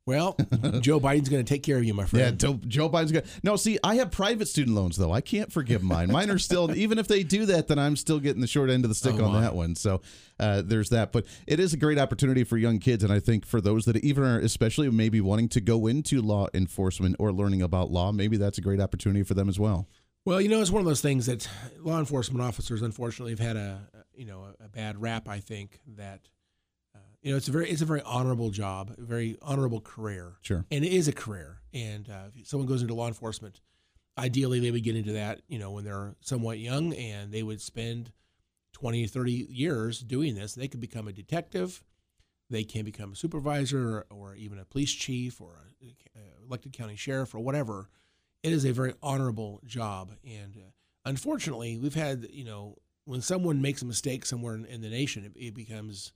[0.07, 0.37] Well,
[0.79, 2.39] Joe Biden's going to take care of you, my friend.
[2.39, 3.25] Joe, Joe Biden's good.
[3.43, 5.11] No, see, I have private student loans though.
[5.11, 6.09] I can't forgive mine.
[6.09, 8.85] Mine are still, even if they do that, then I'm still getting the short end
[8.85, 9.41] of the stick Oh, on my.
[9.41, 9.75] that one.
[9.75, 10.01] So
[10.39, 11.11] uh, there's that.
[11.11, 13.97] But it is a great opportunity for young kids, and I think for those that
[13.97, 18.37] even are, especially maybe wanting to go into law enforcement or learning about law, maybe
[18.37, 19.89] that's a great opportunity for them as well.
[20.23, 23.57] Well, you know, it's one of those things that law enforcement officers, unfortunately, have had
[23.57, 23.81] a
[24.15, 25.27] you know a, bad rap.
[25.27, 26.29] I think that
[27.27, 30.37] you know it's a very it's a very honorable job, a very honorable career.
[30.43, 30.65] Sure.
[30.71, 31.59] and it is a career.
[31.73, 33.59] And uh, if someone goes into law enforcement,
[34.17, 37.59] ideally they would get into that you know when they're somewhat young, and they would
[37.59, 38.13] spend
[38.71, 40.55] 20, 30 years doing this.
[40.55, 41.83] They could become a detective.
[42.49, 45.87] They can become a supervisor or, or even a police chief or a,
[46.17, 47.89] a elected county sheriff or whatever
[48.41, 50.13] it is a very honorable job.
[50.25, 50.69] And uh,
[51.03, 55.25] unfortunately, we've had, you know, when someone makes a mistake somewhere in, in the nation,
[55.25, 56.13] it, it becomes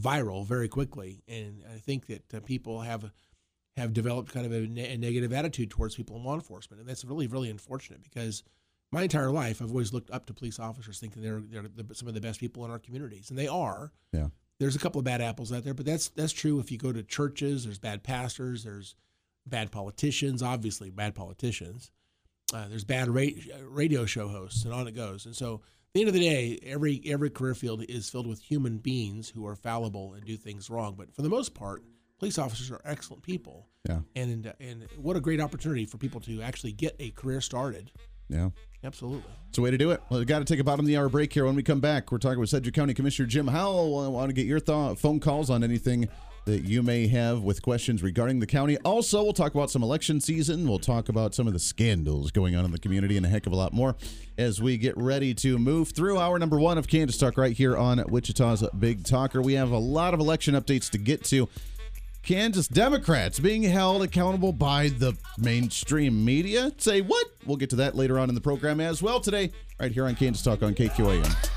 [0.00, 1.22] viral very quickly.
[1.28, 3.10] And I think that uh, people have
[3.76, 6.88] have developed kind of a, ne- a negative attitude towards people in law enforcement, and
[6.88, 8.42] that's really, really unfortunate because
[8.90, 12.08] my entire life I've always looked up to police officers, thinking they're they're the, some
[12.08, 13.92] of the best people in our communities, and they are.
[14.12, 14.28] Yeah.
[14.58, 16.58] There's a couple of bad apples out there, but that's that's true.
[16.58, 18.94] If you go to churches, there's bad pastors, there's
[19.44, 21.90] bad politicians, obviously bad politicians.
[22.54, 23.26] Uh, there's bad ra-
[23.62, 25.26] radio show hosts, and on it goes.
[25.26, 25.62] And so,
[25.96, 29.46] the end of the day, every every career field is filled with human beings who
[29.46, 30.94] are fallible and do things wrong.
[30.96, 31.82] But for the most part,
[32.18, 33.66] police officers are excellent people.
[33.88, 34.00] Yeah.
[34.14, 37.90] And and what a great opportunity for people to actually get a career started.
[38.28, 38.50] Yeah.
[38.84, 39.30] Absolutely.
[39.48, 40.00] It's a way to do it.
[40.08, 41.44] Well, we've got to take a bottom of the hour break here.
[41.44, 44.04] When we come back, we're talking with Sedgwick County Commissioner Jim Howell.
[44.04, 46.08] I want to get your thought, phone calls on anything
[46.46, 48.78] that you may have with questions regarding the county.
[48.78, 50.66] Also, we'll talk about some election season.
[50.66, 53.46] We'll talk about some of the scandals going on in the community and a heck
[53.46, 53.96] of a lot more
[54.38, 57.76] as we get ready to move through hour number one of Kansas Talk right here
[57.76, 59.42] on Wichita's Big Talker.
[59.42, 61.48] We have a lot of election updates to get to.
[62.22, 66.72] Kansas Democrats being held accountable by the mainstream media.
[66.76, 67.26] Say what?
[67.44, 70.14] We'll get to that later on in the program as well today, right here on
[70.14, 71.55] Kansas Talk on KQAM.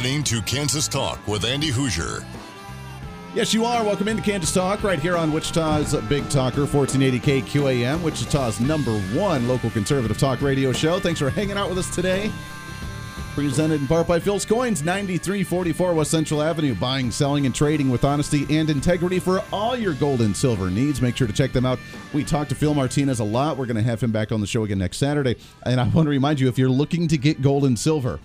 [0.00, 2.24] Listening to Kansas Talk with Andy Hoosier.
[3.34, 3.84] Yes, you are.
[3.84, 9.46] Welcome into Kansas Talk right here on Wichita's Big Talker, 1480 KQAM, Wichita's number one
[9.46, 11.00] local conservative talk radio show.
[11.00, 12.32] Thanks for hanging out with us today.
[13.34, 16.74] Presented in part by Phil's Coins, 9344 West Central Avenue.
[16.74, 21.02] Buying, selling, and trading with honesty and integrity for all your gold and silver needs.
[21.02, 21.78] Make sure to check them out.
[22.14, 23.58] We talked to Phil Martinez a lot.
[23.58, 25.36] We're going to have him back on the show again next Saturday.
[25.66, 28.18] And I want to remind you if you're looking to get gold and silver,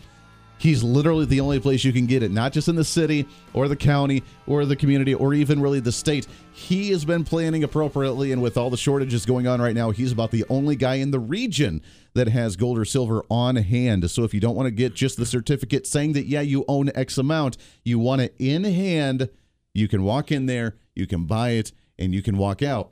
[0.58, 3.68] He's literally the only place you can get it, not just in the city or
[3.68, 6.28] the county or the community or even really the state.
[6.54, 10.12] He has been planning appropriately, and with all the shortages going on right now, he's
[10.12, 11.82] about the only guy in the region
[12.14, 14.10] that has gold or silver on hand.
[14.10, 16.90] So if you don't want to get just the certificate saying that, yeah, you own
[16.96, 19.30] X amount, you want it in hand,
[19.74, 22.92] you can walk in there, you can buy it, and you can walk out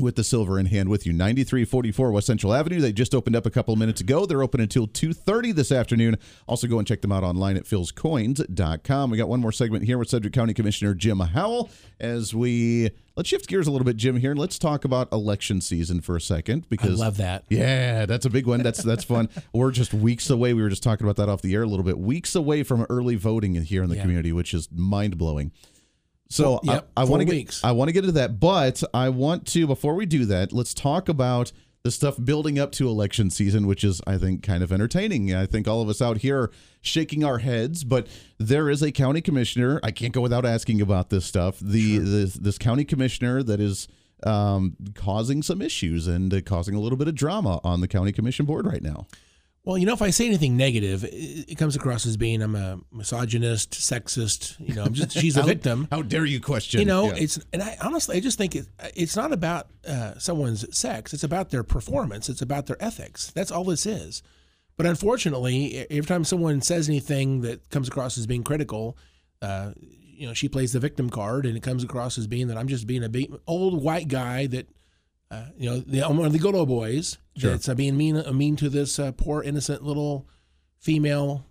[0.00, 3.44] with the silver in hand with you 9344 west central avenue they just opened up
[3.46, 7.02] a couple of minutes ago they're open until 2.30 this afternoon also go and check
[7.02, 10.94] them out online at philscoins.com we got one more segment here with sedgwick county commissioner
[10.94, 14.84] jim howell as we let's shift gears a little bit jim here and let's talk
[14.84, 17.44] about election season for a second because I love that.
[17.48, 18.62] yeah, that's a big one.
[18.62, 19.28] That's that's fun.
[19.52, 20.54] We're just weeks away.
[20.54, 21.98] We were just talking about that off the air a little bit.
[21.98, 24.02] Weeks away from early voting here in the Yeah.
[24.02, 25.16] community, which is mind
[26.30, 27.64] So Yep, I, I want to get weeks.
[27.64, 30.74] I want to get into that, but I want to before we do that, let's
[30.74, 31.52] talk about
[31.84, 35.34] the stuff building up to election season, which is I think kind of entertaining.
[35.34, 36.50] I think all of us out here are
[36.82, 39.80] shaking our heads, but there is a county commissioner.
[39.82, 41.58] I can't go without asking about this stuff.
[41.60, 43.88] The this, this county commissioner that is
[44.24, 48.12] um, causing some issues and uh, causing a little bit of drama on the county
[48.12, 49.06] commission board right now.
[49.68, 52.80] Well, you know, if I say anything negative, it, comes across as being I'm a
[52.90, 54.58] misogynist, sexist.
[54.66, 55.88] You know, I'm just she's a How- victim.
[55.90, 56.80] How dare you question?
[56.80, 57.16] You know, Yeah.
[57.18, 61.12] it's and I honestly I just think it, it's not about uh, someone's sex.
[61.12, 62.30] It's about their performance.
[62.30, 63.30] It's about their ethics.
[63.32, 64.22] That's all this is.
[64.78, 68.96] But unfortunately, every time someone says anything that comes across as being critical,
[69.42, 72.56] uh, you know, she plays the victim card, and it comes across as being that
[72.56, 74.66] I'm just being a big, old white guy that,
[75.30, 77.50] uh, you know, the, I'm one of the good old boys Sure.
[77.52, 80.26] that's uh, being mean, uh, mean to this uh, poor innocent little
[80.78, 81.44] female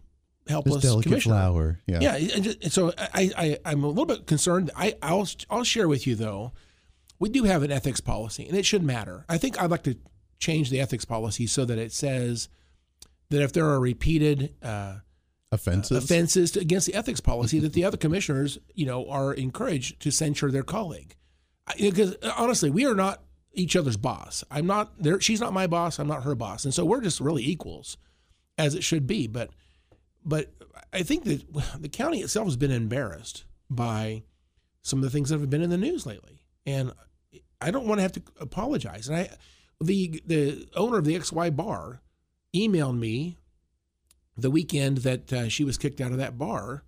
[0.48, 1.36] helpless This delicate commissioner.
[1.36, 1.80] flower.
[1.88, 2.00] Yeah.
[2.02, 4.72] Yeah, and just- and so I, I I'm a little bit concerned.
[4.76, 6.54] I I'll I'll share with you though,
[7.20, 9.26] we do have an ethics policy, and it should matter.
[9.30, 9.96] I think I'd like to
[10.40, 12.48] change the ethics policy so that it says
[13.30, 14.98] that if there are repeated uh,
[15.52, 16.04] Offenses.
[16.04, 20.12] offenses to, against the ethics policy, that the other commissioners, you know, are encouraged to
[20.12, 21.16] censure their colleague.
[21.80, 23.22] Because honestly, we are not
[23.58, 24.44] each other's boss.
[24.52, 25.20] I'm not there.
[25.20, 26.00] She's not my boss.
[26.00, 27.98] I'm not her boss, and so we're just really equals,
[28.58, 29.28] as it should be.
[29.28, 29.50] But,
[30.24, 30.54] but
[30.94, 31.44] I think that
[31.82, 34.24] the county itself has been embarrassed by
[34.82, 36.92] some of the things that have been in the news lately, and
[37.60, 39.08] I don't want to have to apologize.
[39.10, 39.30] And I,
[39.82, 42.02] the the owner of the XY bar,
[42.56, 43.38] emailed me
[44.38, 46.84] the weekend that uh, she was kicked out of that bar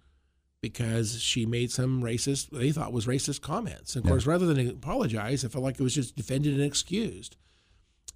[0.62, 3.96] because she made some racist, they thought was racist comments.
[3.96, 7.38] And of course, rather than apologize, I felt like it was just defended and excused.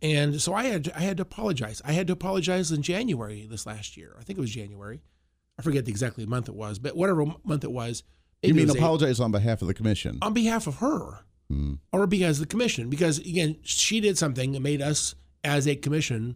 [0.01, 1.81] And so I had I had to apologize.
[1.85, 4.15] I had to apologize in January this last year.
[4.19, 5.01] I think it was January.
[5.57, 8.03] I forget the exactly month it was, but whatever month it was.
[8.41, 10.17] you mean was apologize on behalf of the commission?
[10.21, 11.75] on behalf of her hmm.
[11.93, 15.75] or because of the commission because again she did something that made us as a
[15.75, 16.35] commission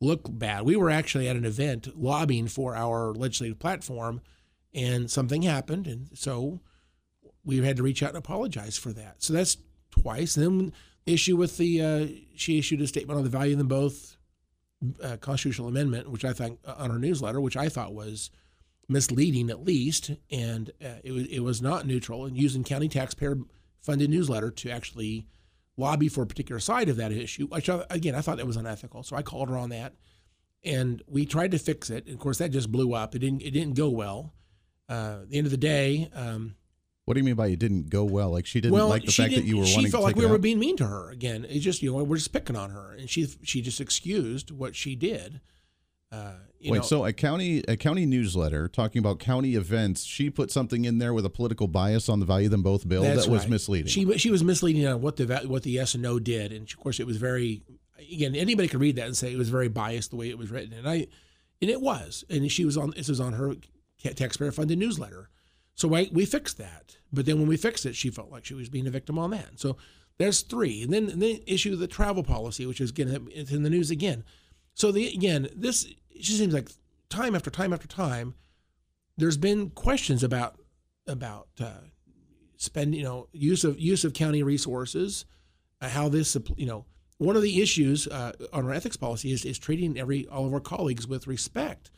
[0.00, 4.20] look bad we were actually at an event lobbying for our legislative platform
[4.74, 6.60] and something happened and so
[7.44, 9.56] we had to reach out and apologize for that so that's
[9.90, 10.72] twice and then
[11.04, 12.06] the issue with the uh,
[12.36, 14.16] she issued a statement on the value of them both
[15.02, 18.30] uh, constitutional amendment which i think uh, on her newsletter which i thought was
[18.90, 23.38] misleading at least, and uh, it was it was not neutral and using county taxpayer
[23.80, 25.26] funded newsletter to actually
[25.76, 27.46] lobby for a particular side of that issue.
[27.46, 29.94] Which I, again, I thought that was unethical, so I called her on that,
[30.64, 32.04] and we tried to fix it.
[32.06, 33.14] And of course, that just blew up.
[33.14, 34.34] It didn't it didn't go well.
[34.90, 36.56] Uh, at the end of the day, um,
[37.04, 38.30] what do you mean by it didn't go well?
[38.30, 39.84] Like she didn't well, like the fact that you were wanting.
[39.84, 40.40] she felt to like we were out?
[40.40, 41.46] being mean to her again.
[41.48, 44.76] It just you know we're just picking on her, and she she just excused what
[44.76, 45.40] she did.
[46.12, 50.28] Uh, you Wait, know, so a county a county newsletter talking about county events, she
[50.28, 53.02] put something in there with a political bias on the value of them both bill
[53.02, 53.50] that was right.
[53.50, 53.88] misleading.
[53.88, 56.78] She she was misleading on what the what the yes and no did, and of
[56.78, 57.62] course it was very.
[58.12, 60.50] Again, anybody could read that and say it was very biased the way it was
[60.50, 61.06] written, and I,
[61.60, 62.92] and it was, and she was on.
[62.96, 63.54] This was on her
[64.02, 65.30] taxpayer funded newsletter,
[65.74, 66.96] so I, we fixed that.
[67.12, 69.30] But then when we fixed it, she felt like she was being a victim on
[69.30, 69.58] that.
[69.58, 69.76] So
[70.18, 73.70] there's three, and then then issue the travel policy, which is again it's in the
[73.70, 74.24] news again.
[74.74, 75.86] So the again this
[76.20, 76.70] she seems like
[77.08, 78.34] time after time after time,
[79.16, 80.60] there's been questions about
[81.06, 81.80] about uh,
[82.56, 85.24] spend you know use of use of county resources,
[85.80, 86.84] uh, how this you know
[87.16, 90.52] one of the issues uh, on our ethics policy is is treating every all of
[90.52, 91.90] our colleagues with respect.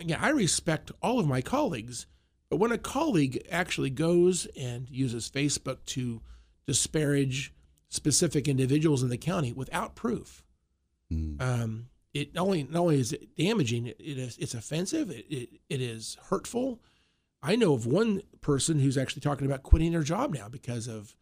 [0.00, 2.06] Again, I respect all of my colleagues,
[2.50, 6.22] but when a colleague actually goes and uses Facebook to
[6.66, 7.52] disparage
[7.88, 10.44] specific individuals in the county without proof,
[11.40, 15.26] um, it not only not only is it damaging, it, it is it's offensive, it,
[15.28, 16.80] it, it is hurtful.
[17.42, 21.14] I know of one person who's actually talking about quitting her job now because of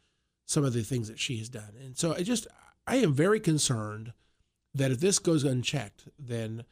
[0.45, 1.75] some of the things that she has done.
[1.83, 2.47] And so I just
[2.87, 4.13] I am very concerned
[4.75, 6.65] that if this goes unchecked, then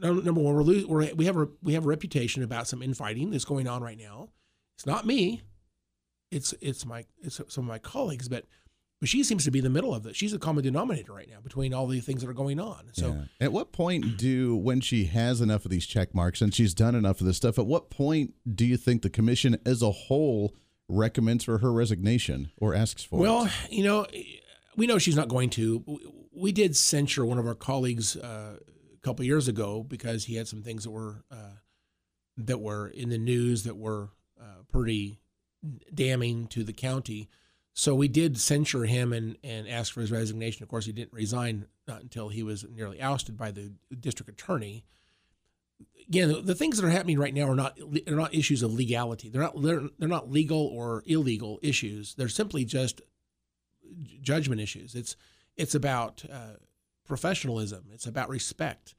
[0.00, 3.30] number one, we're, lo- we're we have a we have a reputation about some infighting
[3.30, 4.28] that's going on right now.
[4.76, 5.42] It's not me,
[6.30, 8.44] it's it's my it's some of my colleagues, but
[9.00, 10.16] but she seems to be in the middle of it.
[10.16, 12.88] She's a common denominator right now between all the things that are going on.
[12.92, 13.08] So.
[13.40, 13.46] Yeah.
[13.46, 16.96] At what point do, when she has enough of these check marks and she's done
[16.96, 20.52] enough of this stuff, at what point do you think the commission as a whole
[20.88, 23.52] recommends for her resignation or asks for Well, it?
[23.70, 24.04] you know,
[24.76, 25.84] we know she's not going to.
[26.34, 28.56] We did censure one of our colleagues uh,
[28.98, 31.56] a couple years ago because he had some things that were uh,
[32.36, 35.20] that were in the news that were uh, pretty
[35.92, 37.28] damning to the county.
[37.74, 40.62] So we did censure him and, and ask for his resignation.
[40.62, 44.84] Of course, he didn't resign until he was nearly ousted by the district attorney.
[46.08, 48.72] Again, the, the things that are happening right now are not are not issues of
[48.72, 49.28] legality.
[49.28, 52.14] They're not they're, they're not legal or illegal issues.
[52.14, 53.00] They're simply just
[54.20, 54.94] judgment issues.
[54.94, 55.16] It's
[55.56, 56.54] it's about uh,
[57.08, 57.86] professionalism.
[57.92, 58.94] It's about respect.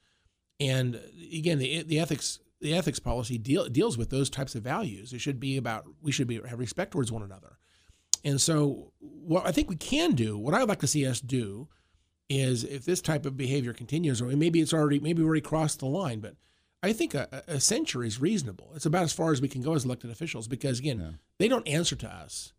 [0.60, 1.00] And
[1.32, 5.14] again, the the ethics the ethics policy deal, deals with those types of values.
[5.14, 7.58] It should be about we should be have respect towards one another.
[8.26, 11.22] And so, what I think we can do, what I would like to see us
[11.22, 11.70] do,
[12.30, 15.80] is if this type of behavior continues, or maybe it's already maybe we already crossed
[15.80, 16.36] the line, but
[16.84, 18.72] I think a, a censure is reasonable.
[18.76, 21.68] It's about as far as we can go as elected officials because again, they don't
[21.68, 22.54] answer to us.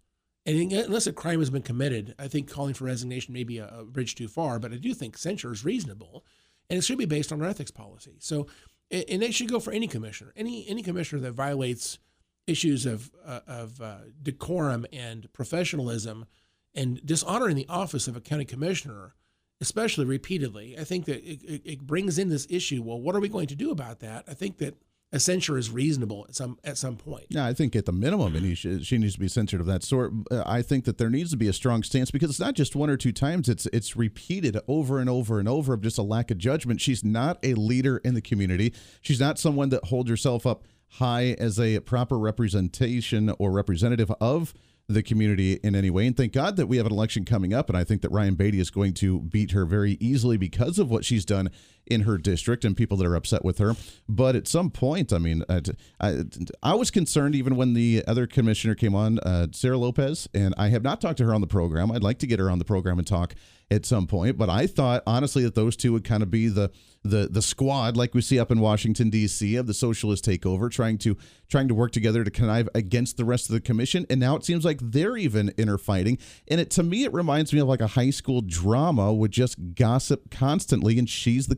[0.46, 3.84] And unless a crime has been committed, I think calling for resignation may be a,
[3.84, 4.58] bridge too far.
[4.58, 6.24] But I do think censure is reasonable,
[6.68, 8.16] and it should be based on our ethics policy.
[8.20, 8.46] So,
[8.90, 11.98] and it should go for any commissioner, any any commissioner that violates
[12.46, 16.26] issues of uh, of uh, decorum and professionalism
[16.74, 19.14] and dishonoring the office of a county commissioner,
[19.60, 20.78] especially repeatedly.
[20.78, 22.82] I think that it, it brings in this issue.
[22.82, 24.24] Well, what are we going to do about that?
[24.26, 24.76] I think that
[25.12, 27.26] a censure is reasonable at some at some point.
[27.28, 30.12] Yeah, I think at the minimum, and she, needs to be censored of that sort.
[30.30, 32.76] Uh, I think that there needs to be a strong stance because it's not just
[32.76, 36.02] one or two times; it's it's repeated over and over and over of just a
[36.02, 36.80] lack of judgment.
[36.80, 38.72] She's not a leader in the community.
[39.00, 44.54] She's not someone that holds herself up high as a proper representation or representative of
[44.90, 46.06] the community in any way.
[46.06, 47.68] And thank God that we have an election coming up.
[47.68, 50.90] And I think that Ryan Baty is going to beat her very easily because of
[50.90, 51.50] what she's done
[51.90, 53.74] in her district and people that are upset with her.
[54.08, 55.60] But at some point, I mean, I,
[56.00, 56.24] I,
[56.62, 60.68] I was concerned even when the other commissioner came on, uh, Sarah Lopez, and I
[60.68, 61.90] have not talked to her on the program.
[61.90, 63.34] I'd like to get her on the program and talk
[63.70, 64.36] at some point.
[64.36, 66.70] But I thought honestly that those two would kind of be the
[67.02, 69.56] the the squad like we see up in Washington D.C.
[69.56, 71.16] of the socialist takeover, trying to
[71.48, 74.06] trying to work together to connive against the rest of the commission.
[74.10, 76.18] And now it seems like they're even inner fighting.
[76.48, 79.74] And it to me it reminds me of like a high school drama with just
[79.74, 81.56] gossip constantly, and she's the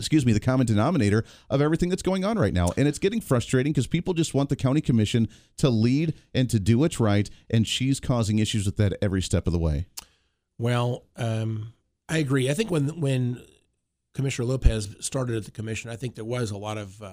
[0.00, 2.70] excuse me, the common denominator of everything that's going on right now.
[2.76, 6.58] And it's getting frustrating because people just want the county commission to lead and to
[6.58, 7.30] do what's right.
[7.48, 9.86] And she's causing issues with that every step of the way.
[10.58, 11.74] Well, um,
[12.08, 12.50] I agree.
[12.50, 13.42] I think when when
[14.14, 17.12] Commissioner Lopez started at the commission, I think there was a lot of uh,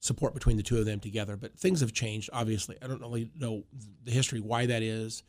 [0.00, 1.36] support between the two of them together.
[1.36, 2.28] But things have changed.
[2.32, 3.64] Obviously, I don't really know
[4.04, 5.22] the history why that is,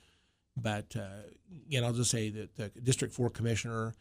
[0.58, 1.24] but uh,
[1.68, 3.94] again, I'll just say that the District Four commissioner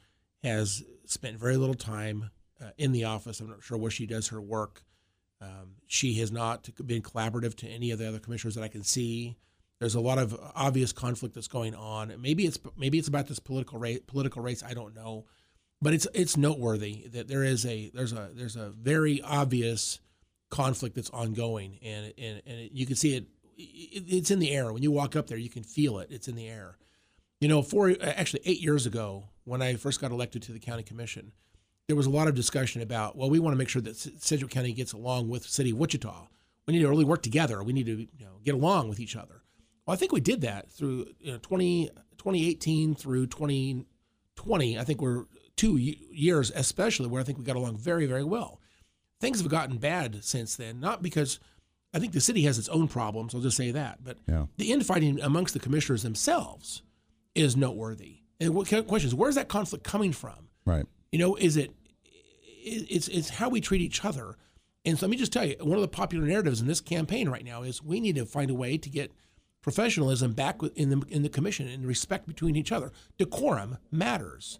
[0.42, 2.30] has spent very little time
[2.62, 3.40] uh, in the office.
[3.40, 4.83] I'm not sure where she does her work.
[5.40, 8.85] Um, she has not been collaborative to any of the other commissioners that I can
[8.85, 9.37] see.
[9.81, 12.14] There's a lot of obvious conflict that's going on.
[12.20, 13.98] Maybe it's maybe it's about this political race.
[14.07, 15.25] Political race, I don't know,
[15.81, 19.98] but it's it's noteworthy that there is a there's a there's a very obvious
[20.51, 23.25] conflict that's ongoing, and and, and you can see it,
[23.57, 24.05] it.
[24.07, 25.38] It's in the air when you walk up there.
[25.38, 26.09] You can feel it.
[26.12, 26.79] It's in the air.
[27.40, 30.85] You know, four actually eight years ago when I first got elected to the county
[30.85, 31.33] commission,
[31.92, 34.50] there was a lot of discussion about well, we want to make sure that Sedgwick
[34.50, 36.26] County gets along with the city of Wichita.
[36.66, 37.62] We need to really work together.
[37.62, 39.42] We need to you know, get along with each other.
[39.85, 44.78] Well, I think we did that through you know, 20, 2018 through 2020.
[44.78, 48.59] I think we're two years, especially where I think we got along very, very well.
[49.20, 51.40] Things have gotten bad since then, not because
[51.92, 53.35] I think the city has its own problems.
[53.35, 54.46] I'll just say that, but yeah.
[54.57, 56.81] the infighting amongst the commissioners themselves
[57.35, 58.20] is noteworthy.
[58.40, 60.48] And what question is, where's that conflict coming from?
[60.64, 60.87] Right.
[61.12, 61.74] You know, is it?
[62.64, 64.37] It's it's how we treat each other.
[64.85, 67.29] And so let me just tell you, one of the popular narratives in this campaign
[67.29, 69.12] right now is we need to find a way to get
[69.62, 72.92] professionalism back in the in the commission and respect between each other.
[73.18, 74.59] Decorum matters,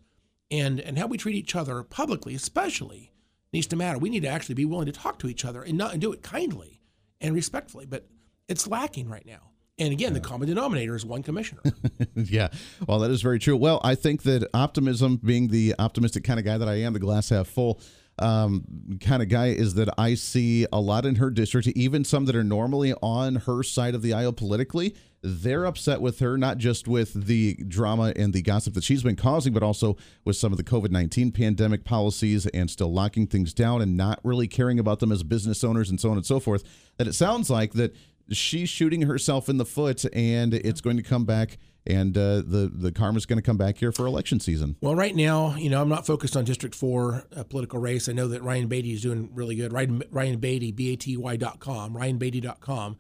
[0.51, 3.13] and and how we treat each other publicly, especially,
[3.53, 3.99] needs to matter.
[3.99, 6.13] We need to actually be willing to talk to each other and not and do
[6.13, 6.81] it kindly
[7.21, 7.87] and respectfully.
[7.87, 8.07] But
[8.49, 9.52] it's lacking right now.
[9.79, 11.63] And again, the common denominator is one commissioner.
[12.15, 12.49] yeah,
[12.87, 13.57] well, that is very true.
[13.57, 16.99] Well, I think that optimism, being the optimistic kind of guy that I am, the
[16.99, 17.81] glass half full
[18.19, 22.27] um, kind of guy is that I see a lot in her district, even some
[22.27, 24.95] that are normally on her side of the aisle politically.
[25.25, 29.15] They're upset with her, not just with the drama and the gossip that she's been
[29.15, 33.55] causing, but also with some of the COVID 19 pandemic policies and still locking things
[33.55, 36.41] down and not really caring about them as business owners and so on and so
[36.41, 36.65] forth.
[36.99, 37.95] That it sounds like that
[38.31, 42.71] she's shooting herself in the foot and it's going to come back and uh, the
[42.73, 44.77] the karma's going to come back here for election season.
[44.81, 48.09] Well, right now, you know, I'm not focused on District Four uh, political race.
[48.09, 49.73] I know that Ryan Baty is doing really good.
[49.73, 52.99] Ryan, Ryan Baty, b a t y dot com, ryanbaty.com.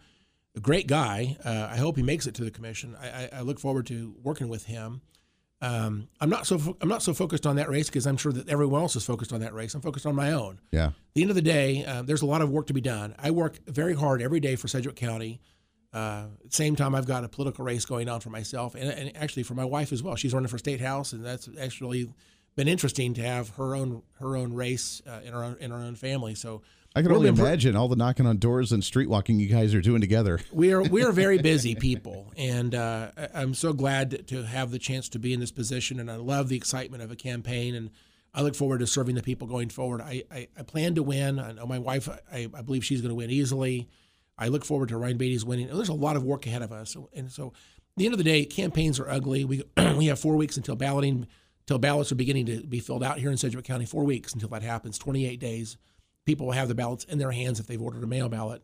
[0.54, 1.36] A great guy.
[1.44, 2.96] Uh, I hope he makes it to the commission.
[3.00, 5.00] I, I, I look forward to working with him.
[5.62, 8.32] Um, I'm not so fo- I'm not so focused on that race because I'm sure
[8.32, 9.74] that everyone else is focused on that race.
[9.74, 10.60] I'm focused on my own.
[10.72, 10.86] Yeah.
[10.86, 13.14] At the end of the day, uh, there's a lot of work to be done.
[13.16, 15.40] I work very hard every day for Sedgwick County.
[15.94, 18.90] Uh, at the same time, I've got a political race going on for myself, and,
[18.90, 20.16] and, actually for my wife as well.
[20.16, 22.12] She's running for state house, and that's actually
[22.56, 25.80] been interesting to have her own her own race uh, in our own, in our
[25.80, 26.34] own family.
[26.34, 26.62] So
[26.94, 29.80] I can only imagine all the knocking on doors and street walking you guys are
[29.80, 30.40] doing together.
[30.52, 34.78] We are we are very busy people, and uh, I'm so glad to have the
[34.78, 37.90] chance to be in this position, and I love the excitement of a campaign, and
[38.34, 40.02] I look forward to serving the people going forward.
[40.02, 41.38] I I, I plan to win.
[41.38, 42.08] I know my wife.
[42.30, 43.88] I, I believe she's going to win easily.
[44.38, 45.68] I look forward to Ryan Baty's winning.
[45.68, 46.96] And there's a lot of work ahead of us.
[47.14, 47.52] And so, at
[47.96, 49.44] the end of the day, campaigns are ugly.
[49.44, 49.62] We
[49.96, 51.26] we have four weeks until balloting,
[51.60, 53.86] until ballots are beginning to be filled out here in Sedgwick County.
[53.86, 54.98] Four weeks until that happens.
[54.98, 55.76] 28 days.
[56.24, 58.62] People will have the ballots in their hands if they've ordered a mail ballot.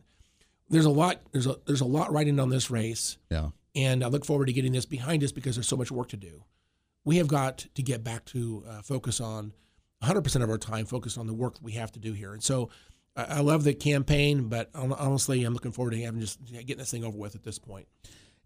[0.69, 1.21] There's a lot.
[1.31, 3.17] There's a there's a lot riding on this race.
[3.29, 3.49] Yeah.
[3.75, 6.17] And I look forward to getting this behind us because there's so much work to
[6.17, 6.43] do.
[7.05, 9.53] We have got to get back to uh, focus on
[10.03, 12.33] 100% of our time focused on the work that we have to do here.
[12.33, 12.69] And so
[13.15, 17.03] I love the campaign, but honestly, I'm looking forward to having just getting this thing
[17.03, 17.87] over with at this point.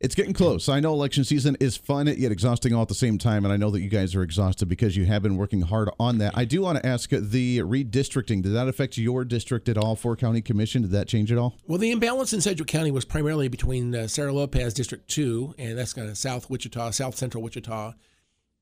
[0.04, 0.68] It's getting close.
[0.68, 3.56] I know election season is fun yet exhausting all at the same time, and I
[3.56, 6.38] know that you guys are exhausted because you have been working hard on that.
[6.38, 8.43] I do want to ask the redistricting.
[8.43, 10.82] Did that affect your district at all for county commission?
[10.82, 11.58] Did that change at all?
[11.68, 15.78] Well, the imbalance in Sedgwick County was primarily between uh, Sarah Lopez District Two, and
[15.78, 17.93] that's kind of South Wichita, South Central Wichita,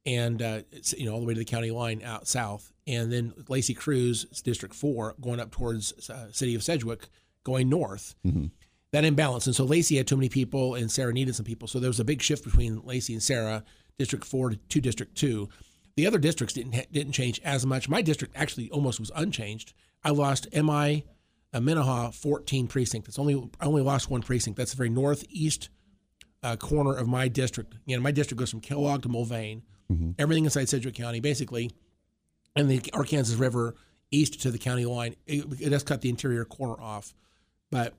[0.05, 0.61] and uh,
[0.95, 4.25] you know all the way to the county line out south, and then Lacey Cruz
[4.43, 7.09] District Four going up towards uh, City of Sedgwick,
[7.43, 8.13] going north.
[8.23, 8.45] Mm-hmm
[8.91, 9.47] that imbalance.
[9.47, 11.67] And so Lacey had too many people and Sarah needed some people.
[11.67, 13.63] So there was a big shift between Lacey and Sarah,
[13.97, 15.47] District 4 to District 2.
[15.97, 17.89] The other districts didn't didn't change as much.
[17.89, 19.73] My district actually almost was unchanged.
[20.03, 21.05] I lost MI
[21.53, 23.07] uh, Minnehaha 14 precinct.
[23.07, 24.57] It's only I only lost one precinct.
[24.57, 25.69] That's the very northeast
[26.43, 27.75] uh, corner of my district.
[27.85, 29.61] You know, my district goes from Kellogg to Mulvane.
[29.91, 30.11] Mm-hmm.
[30.17, 31.71] Everything inside Sedgwick County, basically,
[32.55, 33.75] and the Arkansas River
[34.11, 35.15] east to the county line.
[35.25, 37.13] It, it does cut the interior corner off,
[37.69, 37.93] but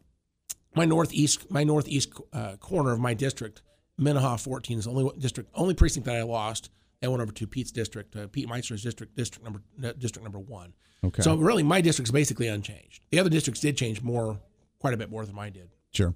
[0.75, 3.63] my northeast my northeast uh, corner of my district,
[3.99, 6.71] Minnehaha 14 is the only district only precinct that I lost.
[7.03, 9.63] I went over to Pete's district, uh, Pete Meitzner's district, district number
[9.95, 10.73] district number one.
[11.05, 11.23] Okay.
[11.23, 13.05] So really, my district's basically unchanged.
[13.11, 14.39] The other districts did change more,
[14.79, 15.69] quite a bit more than mine did.
[15.93, 16.15] Sure.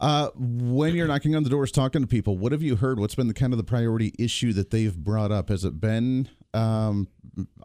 [0.00, 3.00] Uh, when you're knocking on the doors, talking to people, what have you heard?
[3.00, 5.48] What's been the kind of the priority issue that they've brought up?
[5.48, 7.08] Has it been, um,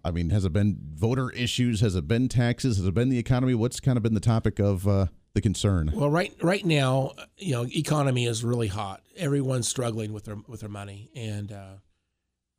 [0.03, 1.81] I mean, has it been voter issues?
[1.81, 2.77] Has it been taxes?
[2.77, 3.53] Has it been the economy?
[3.53, 5.91] What's kind of been the topic of uh, the concern?
[5.93, 9.01] Well, right right now, you know, economy is really hot.
[9.17, 11.75] Everyone's struggling with their with their money, and uh,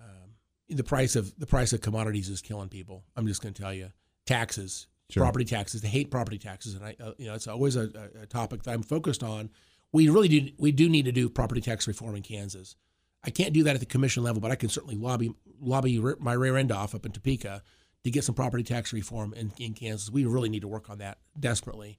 [0.00, 0.34] um,
[0.68, 3.04] the price of the price of commodities is killing people.
[3.16, 3.90] I'm just going to tell you,
[4.26, 5.22] taxes, sure.
[5.22, 5.82] property taxes.
[5.82, 8.72] They hate property taxes, and I, uh, you know, it's always a, a, topic that
[8.72, 9.50] I'm focused on.
[9.92, 12.76] We really do we do need to do property tax reform in Kansas.
[13.22, 16.32] I can't do that at the commission level, but I can certainly lobby lobby my
[16.32, 17.62] rear end off up in Topeka
[18.02, 20.10] to get some property tax reform in, in Kansas.
[20.10, 21.98] We really need to work on that desperately.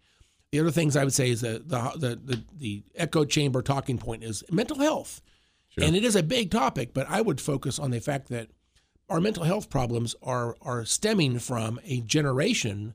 [0.55, 3.97] The other things I would say is that the the the, the echo chamber talking
[3.97, 5.21] point is mental health,
[5.67, 5.83] sure.
[5.83, 6.93] and it is a big topic.
[6.93, 8.47] But I would focus on the fact that
[9.09, 12.93] our mental health problems are are stemming from a generation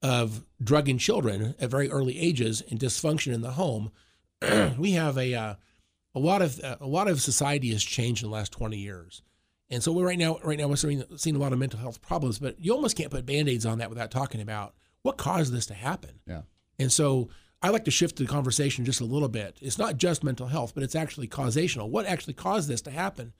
[0.00, 3.92] of drugging children at very early ages and dysfunction in the home.
[4.78, 5.54] we have a uh,
[6.14, 9.20] a lot of uh, a lot of society has changed in the last 20 years.
[9.68, 12.00] And so we're right now right now we're seeing, seeing a lot of mental health
[12.00, 15.66] problems, but you almost can't put band-aids on that without talking about what caused this
[15.66, 16.20] to happen.
[16.26, 16.42] Yeah.
[16.78, 17.28] And so
[17.62, 19.58] I like to shift the conversation just a little bit.
[19.60, 21.88] It's not just mental health, but it's actually causational.
[21.88, 23.32] What actually caused this to happen?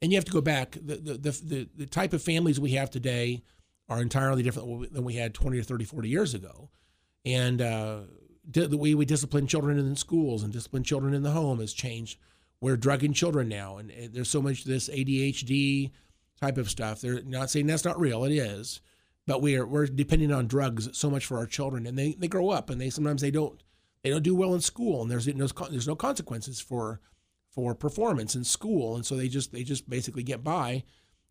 [0.00, 0.72] And you have to go back.
[0.72, 3.42] The, the, the, the type of families we have today
[3.88, 6.70] are entirely different than we had 20 or 30, 40 years ago.
[7.24, 8.00] And uh,
[8.50, 12.18] the way we discipline children in schools and discipline children in the home has changed.
[12.60, 15.90] We're drugging children now, and there's so much this ADHD
[16.40, 17.00] type of stuff.
[17.00, 18.24] They're not saying that's not real.
[18.24, 18.80] It is
[19.26, 22.50] but we're we're depending on drugs so much for our children, and they, they grow
[22.50, 23.62] up and they sometimes they don't
[24.02, 27.00] they don't do well in school, and there's no there's no consequences for
[27.50, 30.82] for performance in school, and so they just they just basically get by.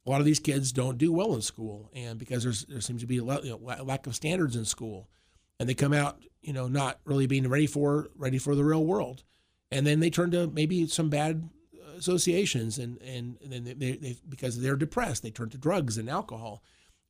[0.06, 3.02] A lot of these kids don't do well in school, and because there's there seems
[3.02, 5.10] to be a you know, lack of standards in school,
[5.60, 8.86] and they come out you know not really being ready for ready for the real
[8.86, 9.24] world,
[9.70, 11.50] and then they turn to maybe some bad
[11.98, 16.10] associations, and and, and then they, they because they're depressed, they turn to drugs and
[16.10, 16.64] alcohol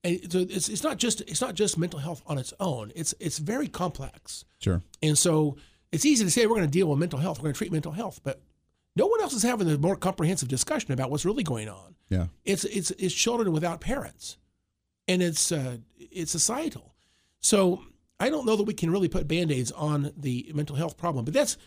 [0.04, 2.91] and so it's, it's not just it's not just mental health on its own.
[2.95, 4.45] It's it's very complex.
[4.60, 4.82] Sure.
[5.02, 5.58] And so
[5.91, 7.39] it's easy to say we're going to deal with mental health.
[7.39, 8.41] We're going to treat mental health, but
[8.95, 11.95] no one else is having a more comprehensive discussion about what's really going on.
[12.10, 12.28] Yeah.
[12.45, 14.38] It's it's it's children without parents,
[15.08, 16.95] and it's uh, it's societal.
[17.39, 17.84] So
[18.20, 21.34] I don't know that we can really put band-aids on the mental health problem, but
[21.34, 21.58] that's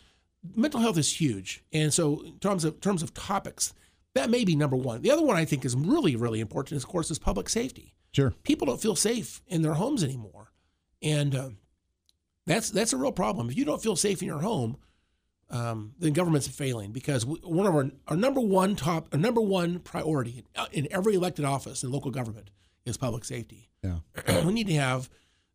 [0.54, 1.64] mental health is huge.
[1.72, 3.74] And so in terms of terms of topics,
[4.14, 5.02] that may be number one.
[5.02, 7.94] The other one I think is really really important, is, of course, is public safety.
[8.14, 8.32] Sure.
[8.44, 10.52] People don't feel safe in their homes anymore,
[11.02, 11.48] and uh,
[12.46, 13.50] that's that's a real problem.
[13.50, 14.76] If you don't feel safe in your home,
[15.50, 19.40] um, then government's failing because we, one of our, our number one top, our number
[19.40, 22.50] one priority in, in every elected office in local government
[22.84, 23.68] is public safety.
[23.82, 23.98] Yeah.
[24.44, 25.10] we need to have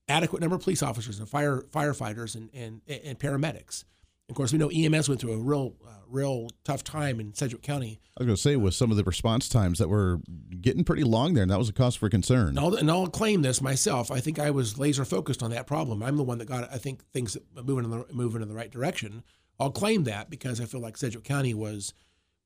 [0.10, 3.86] adequate number of police officers and fire firefighters and and, and paramedics.
[4.30, 7.64] Of course, we know EMS went through a real, uh, real tough time in Sedgwick
[7.64, 8.00] County.
[8.16, 10.20] I was going to say, with some of the response times that were
[10.62, 12.50] getting pretty long there, and that was a cause for concern.
[12.50, 14.12] And I'll, and I'll claim this myself.
[14.12, 16.04] I think I was laser focused on that problem.
[16.04, 18.70] I'm the one that got, I think, things moving in the moving in the right
[18.70, 19.24] direction.
[19.60, 21.94] I'll claim that because I feel like Sedgwick County was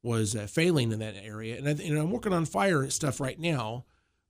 [0.04, 3.40] was uh, failing in that area, and, I, and I'm working on fire stuff right
[3.40, 3.86] now.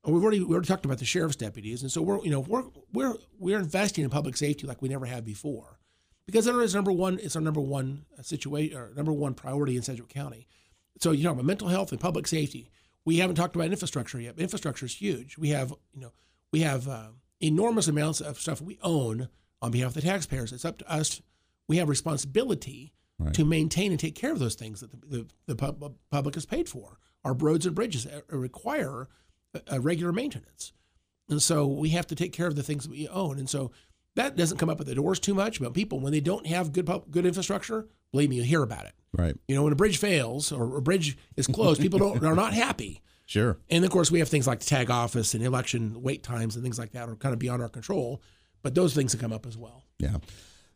[0.06, 2.64] We've already we already talked about the sheriff's deputies, and so we're you know we're
[2.92, 5.80] we're we're investing in public safety like we never have before
[6.26, 7.20] because it is number one.
[7.22, 10.48] It's our number one uh, situation or number one priority in Sedgwick County.
[11.00, 12.70] So you know about mental health and public safety.
[13.06, 14.40] We haven't talked about infrastructure yet.
[14.40, 15.38] Infrastructure is huge.
[15.38, 16.12] We have you know
[16.52, 17.08] we have uh,
[17.42, 19.30] enormous amounts of stuff we own
[19.62, 20.52] on behalf of the taxpayers.
[20.54, 21.22] It's up to us.
[21.68, 23.32] We have responsibility Right.
[23.36, 26.48] to maintain and take care of those things that the, the, the pub, public is
[26.48, 26.98] paid for.
[27.24, 29.08] Our roads and bridges uh, require
[29.54, 30.74] a, a regular maintenance.
[31.30, 33.38] And so we have to take care of the things that we own.
[33.38, 33.72] And so
[34.16, 36.72] that doesn't come up at the doors too much, but people, when they don't have
[36.72, 38.94] good good infrastructure, believe me, you hear about it.
[39.12, 39.36] Right.
[39.48, 42.54] You know, when a bridge fails or a bridge is closed, people don't are not
[42.54, 43.02] happy.
[43.26, 43.58] Sure.
[43.70, 46.64] And of course, we have things like the tag office and election wait times and
[46.64, 48.22] things like that are kind of beyond our control.
[48.64, 49.86] But those things have come up as well.
[49.98, 50.18] Yeah.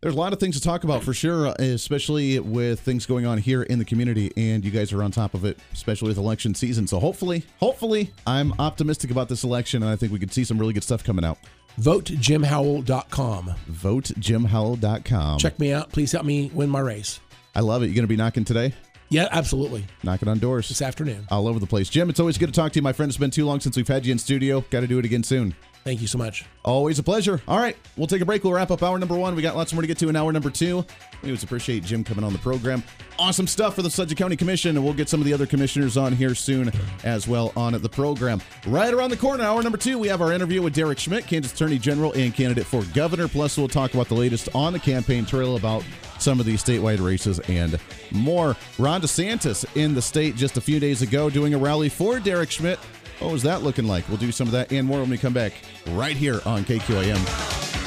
[0.01, 3.25] There's a lot of things to talk about for sure, uh, especially with things going
[3.25, 6.17] on here in the community, and you guys are on top of it, especially with
[6.17, 6.85] election season.
[6.85, 10.59] So hopefully, hopefully, I'm optimistic about this election, and I think we could see some
[10.59, 11.39] really good stuff coming out.
[11.79, 13.53] VoteJimHowell.com.
[13.71, 15.39] VoteJimHowell.com.
[15.39, 15.91] Check me out.
[15.91, 17.19] Please help me win my race.
[17.55, 17.87] I love it.
[17.87, 18.73] You going to be knocking today?
[19.09, 19.85] Yeah, absolutely.
[20.03, 21.25] Knocking on doors This afternoon.
[21.31, 21.87] all over the place.
[21.89, 23.09] Jim, it's always good to talk to you, my friend.
[23.09, 24.61] It's been too long since we've had you in studio.
[24.69, 25.55] Got to do it again soon.
[25.87, 26.43] Thank you so much.
[26.65, 27.41] Always a pleasure.
[27.47, 28.43] All right, we'll take a break.
[28.43, 29.37] We'll wrap up hour number one.
[29.37, 30.85] We got lots more to get to in hour number two.
[31.23, 32.83] We always appreciate Jim coming on the program.
[33.17, 35.95] Awesome stuff for the Sedgwick County Commission, and we'll get some of the other commissioners
[35.95, 36.73] on here soon
[37.05, 38.41] as well on the program.
[38.65, 41.53] Right around the corner, hour number two, we have our interview with Derek Schmidt, Kansas
[41.53, 43.29] Attorney General and candidate for governor.
[43.29, 45.85] Plus, we'll talk about the latest on the campaign trail about
[46.19, 47.79] some of these statewide races and
[48.11, 48.57] more.
[48.77, 52.51] Ron DeSantis in the state just a few days ago doing a rally for Derek
[52.51, 52.77] Schmidt.
[53.19, 54.07] What was that looking like?
[54.07, 55.53] We'll do some of that and more when we come back
[55.89, 57.86] right here on KQAM.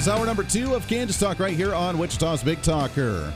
[0.00, 3.34] Is hour number two of Kansas Talk right here on Wichita's Big Talker.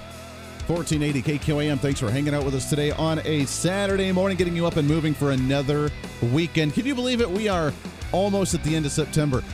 [0.66, 1.78] 1480 KQAM.
[1.78, 4.88] Thanks for hanging out with us today on a Saturday morning, getting you up and
[4.88, 5.90] moving for another
[6.32, 6.72] weekend.
[6.72, 7.30] Can you believe it?
[7.30, 7.70] We are
[8.12, 9.44] almost at the end of September.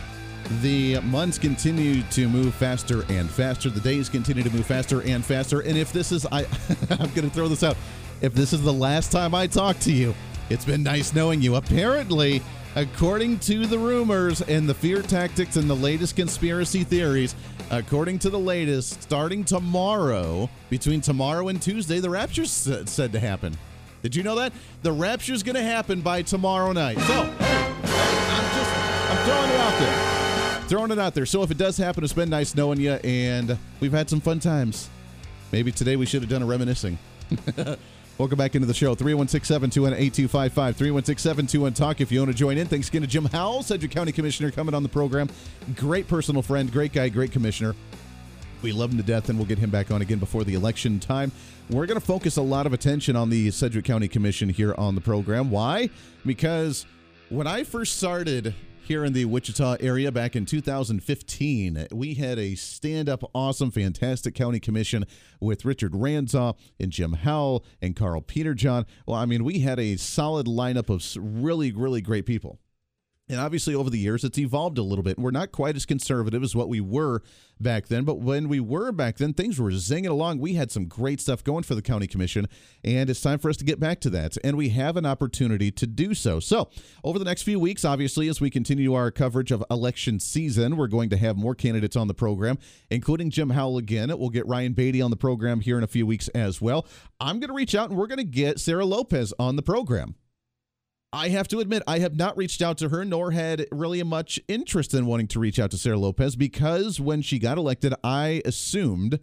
[0.60, 3.70] The months continue to move faster and faster.
[3.70, 5.62] The days continue to move faster and faster.
[5.62, 6.42] And if this is, I,
[6.90, 7.76] I'm going to throw this out.
[8.20, 10.14] If this is the last time I talk to you,
[10.48, 11.56] it's been nice knowing you.
[11.56, 12.40] Apparently,
[12.76, 17.34] according to the rumors and the fear tactics and the latest conspiracy theories,
[17.70, 23.56] according to the latest, starting tomorrow, between tomorrow and Tuesday, the rapture's said to happen.
[24.02, 24.52] Did you know that?
[24.82, 26.98] The rapture's going to happen by tomorrow night.
[26.98, 28.76] So, I'm just,
[29.10, 30.68] I'm throwing it out there.
[30.68, 31.26] Throwing it out there.
[31.26, 34.38] So if it does happen, it's been nice knowing you, and we've had some fun
[34.38, 34.88] times.
[35.52, 36.96] Maybe today we should have done a reminiscing.
[38.20, 38.94] Welcome back into the show.
[38.94, 40.76] 316 721 8255.
[40.76, 42.66] 316 721 Talk if you want to join in.
[42.66, 45.30] Thanks again to Jim Howell, Sedgwick County Commissioner, coming on the program.
[45.74, 47.74] Great personal friend, great guy, great commissioner.
[48.60, 51.00] We love him to death, and we'll get him back on again before the election
[51.00, 51.32] time.
[51.70, 54.94] We're going to focus a lot of attention on the Sedgwick County Commission here on
[54.94, 55.50] the program.
[55.50, 55.88] Why?
[56.26, 56.84] Because
[57.30, 58.54] when I first started
[58.90, 64.34] here in the Wichita area back in 2015, we had a stand up, awesome, fantastic
[64.34, 65.04] county commission
[65.40, 68.84] with Richard Ranzau and Jim Howell and Karl Peterjohn.
[69.06, 71.04] Well, I mean, we had a solid lineup of
[71.40, 72.58] really, really great people.
[73.30, 75.16] And obviously, over the years, it's evolved a little bit.
[75.16, 77.22] We're not quite as conservative as what we were
[77.60, 80.40] back then, but when we were back then, things were zinging along.
[80.40, 82.48] We had some great stuff going for the county commission,
[82.82, 84.36] and it's time for us to get back to that.
[84.42, 86.40] And we have an opportunity to do so.
[86.40, 86.70] So,
[87.04, 90.88] over the next few weeks, obviously, as we continue our coverage of election season, we're
[90.88, 92.58] going to have more candidates on the program,
[92.90, 94.08] including Jim Howell again.
[94.18, 96.84] We'll get Ryan Baty on the program here in a few weeks as well.
[97.20, 100.16] I'm going to reach out and we're going to get Sarah Lopez on the program.
[101.12, 104.38] I have to admit, I have not reached out to her, nor had really much
[104.46, 108.42] interest in wanting to reach out to Sarah Lopez because when she got elected, I
[108.44, 109.18] assumed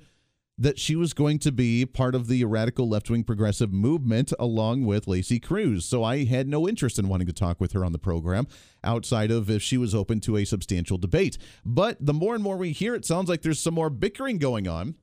[0.57, 4.85] that she was going to be part of the radical left wing progressive movement along
[4.85, 5.85] with Lacey Cruz.
[5.85, 8.47] So I had no interest in wanting to talk with her on the program
[8.83, 11.37] outside of if she was open to a substantial debate.
[11.63, 14.67] But the more and more we hear, it sounds like there's some more bickering going
[14.67, 14.95] on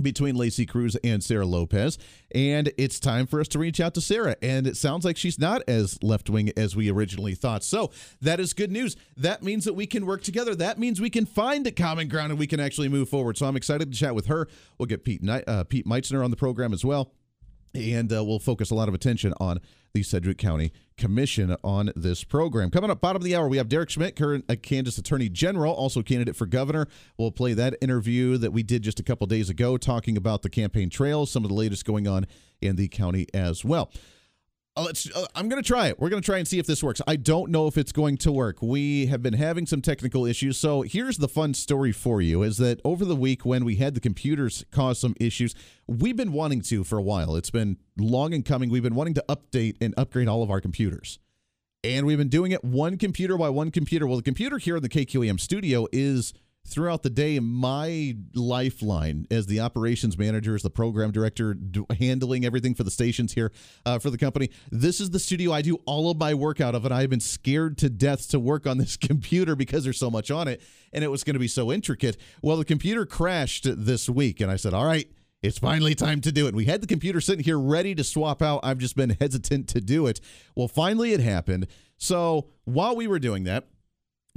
[0.00, 1.98] between Lacey Cruz and Sarah Lopez.
[2.34, 4.36] And it's time for us to reach out to Sarah.
[4.42, 7.64] And it sounds like she's not as left wing as we originally thought.
[7.64, 7.90] So
[8.20, 8.96] that is good news.
[9.16, 10.54] That means that we can work together.
[10.54, 13.36] That means we can find a common ground and we can actually move forward.
[13.36, 14.48] So I'm excited to chat with her.
[14.78, 17.12] We'll get Pete, uh, Pete Meitzner on the program as well
[17.74, 19.60] and uh, we'll focus a lot of attention on
[19.94, 22.70] the Sedgwick County Commission on this program.
[22.70, 25.72] Coming up, bottom of the hour, we have Derek Schmidt, current uh, Kansas Attorney General,
[25.72, 26.86] also candidate for governor.
[27.16, 30.50] We'll play that interview that we did just a couple days ago, talking about the
[30.50, 32.26] campaign trail, some of the latest going on
[32.60, 33.90] in the county as well.
[34.78, 35.98] Uh, let's, uh, I'm going to try it.
[35.98, 37.02] We're going to try and see if this works.
[37.08, 38.62] I don't know if it's going to work.
[38.62, 40.56] We have been having some technical issues.
[40.56, 43.94] So here's the fun story for you is that over the week when we had
[43.94, 45.56] the computers cause some issues,
[45.88, 47.34] we've been wanting to for a while.
[47.34, 48.70] It's been long in coming.
[48.70, 51.18] We've been wanting to update and upgrade all of our computers.
[51.82, 54.06] And we've been doing it one computer by one computer.
[54.06, 56.32] Well, the computer here in the KQAM studio is–
[56.68, 62.44] throughout the day my lifeline as the operations manager as the program director do, handling
[62.44, 63.50] everything for the stations here
[63.86, 66.74] uh, for the company this is the studio i do all of my work out
[66.74, 70.10] of and i've been scared to death to work on this computer because there's so
[70.10, 70.60] much on it
[70.92, 74.50] and it was going to be so intricate well the computer crashed this week and
[74.50, 75.10] i said all right
[75.40, 76.54] it's finally time to do it.
[76.54, 78.60] We had the computer sitting here ready to swap out.
[78.64, 80.20] I've just been hesitant to do it.
[80.56, 81.68] Well, finally it happened.
[81.96, 83.68] So while we were doing that,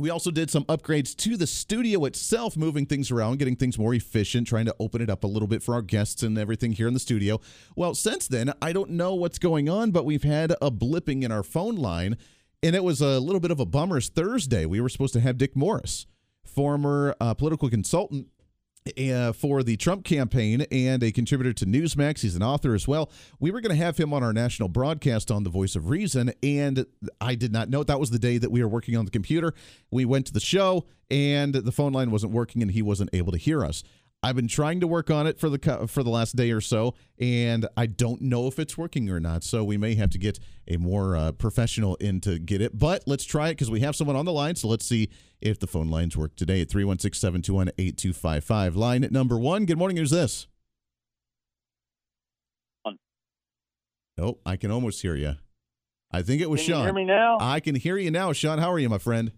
[0.02, 3.94] we also did some upgrades to the studio itself, moving things around, getting things more
[3.94, 6.88] efficient, trying to open it up a little bit for our guests and everything here
[6.88, 7.40] in the studio.
[7.76, 11.32] Well, since then, I don't know what's going on, but we've had a blipping in
[11.32, 12.18] our phone line,
[12.64, 14.02] and it was a little bit of a bummer.
[14.02, 16.08] Thursday, we were supposed to have Dick Morris,
[16.44, 18.28] former uh, political consultant
[18.98, 22.22] uh, for the Trump campaign and a contributor to Newsmax.
[22.22, 23.12] He's an author as well.
[23.40, 26.34] We were going to have him on our national broadcast on The Voice of Reason,
[26.42, 26.86] and
[27.20, 29.54] I did not know that was the day that we were working on the computer.
[29.92, 33.32] We went to the show, and the phone line wasn't working, and he wasn't able
[33.32, 33.84] to hear us.
[34.24, 36.94] I've been trying to work on it for the for the last day or so,
[37.20, 39.44] and I don't know if it's working or not.
[39.44, 42.78] So we may have to get a more uh, professional in to get it.
[42.78, 44.56] But let's try it because we have someone on the line.
[44.56, 45.10] So let's see
[45.42, 48.76] if the phone lines work today at 316 721 8255.
[48.76, 49.66] Line number one.
[49.66, 49.98] Good morning.
[49.98, 50.48] Who's this?
[54.20, 55.36] Oh, I can almost hear you.
[56.12, 56.80] I think it was can Sean.
[56.80, 57.38] You hear me now?
[57.40, 58.60] I can hear you now, Sean.
[58.60, 59.32] How are you, my friend?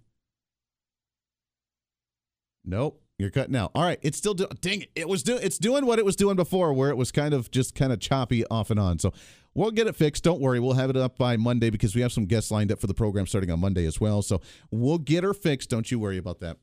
[2.66, 3.03] Nope.
[3.24, 3.72] You're cutting out.
[3.74, 4.50] All right, it's still doing.
[4.60, 4.92] Dang it!
[4.96, 5.40] It was doing.
[5.42, 8.02] It's doing what it was doing before, where it was kind of just kind of
[8.02, 9.00] choppy off and on.
[9.00, 9.14] So
[9.54, 10.26] we'll get it fixed.
[10.26, 10.60] Don't worry.
[10.60, 12.94] We'll have it up by Monday because we have some guests lined up for the
[12.94, 14.22] program starting on Monday as well.
[14.22, 15.70] So we'll get her fixed.
[15.70, 16.58] Don't you worry about that.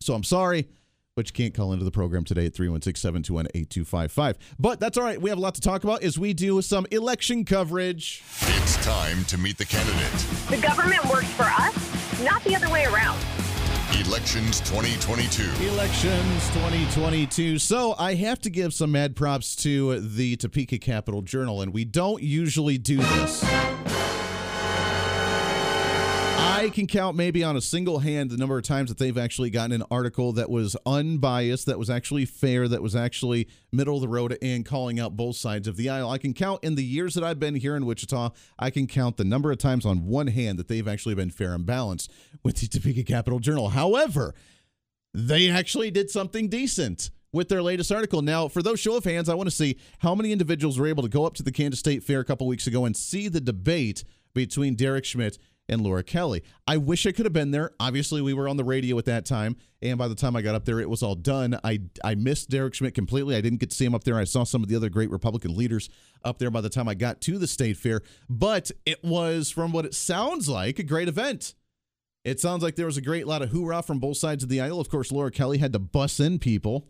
[0.00, 0.68] So I'm sorry,
[1.16, 4.36] but you can't call into the program today at 316-721-8255.
[4.58, 5.20] But that's all right.
[5.20, 8.22] We have a lot to talk about as we do some election coverage.
[8.40, 10.10] It's time to meet the candidate.
[10.48, 13.20] The government works for us, not the other way around.
[13.98, 15.42] Elections 2022.
[15.66, 17.58] Elections 2022.
[17.58, 21.84] So I have to give some mad props to the Topeka Capital Journal, and we
[21.84, 23.44] don't usually do this.
[26.60, 29.48] I can count maybe on a single hand the number of times that they've actually
[29.48, 34.02] gotten an article that was unbiased, that was actually fair, that was actually middle of
[34.02, 36.10] the road, and calling out both sides of the aisle.
[36.10, 39.16] I can count in the years that I've been here in Wichita, I can count
[39.16, 42.56] the number of times on one hand that they've actually been fair and balanced with
[42.56, 43.70] the Topeka Capital Journal.
[43.70, 44.34] However,
[45.14, 48.20] they actually did something decent with their latest article.
[48.20, 51.04] Now, for those show of hands, I want to see how many individuals were able
[51.04, 53.40] to go up to the Kansas State Fair a couple weeks ago and see the
[53.40, 54.04] debate
[54.34, 55.38] between Derek Schmidt
[55.70, 56.42] and Laura Kelly.
[56.66, 57.70] I wish I could have been there.
[57.80, 60.54] Obviously, we were on the radio at that time, and by the time I got
[60.54, 61.58] up there, it was all done.
[61.64, 63.36] I I missed Derek Schmidt completely.
[63.36, 64.16] I didn't get to see him up there.
[64.16, 65.88] I saw some of the other great Republican leaders
[66.24, 69.72] up there by the time I got to the state fair, but it was from
[69.72, 71.54] what it sounds like a great event.
[72.24, 74.60] It sounds like there was a great lot of hoorah from both sides of the
[74.60, 74.80] aisle.
[74.80, 76.86] Of course, Laura Kelly had to bus in people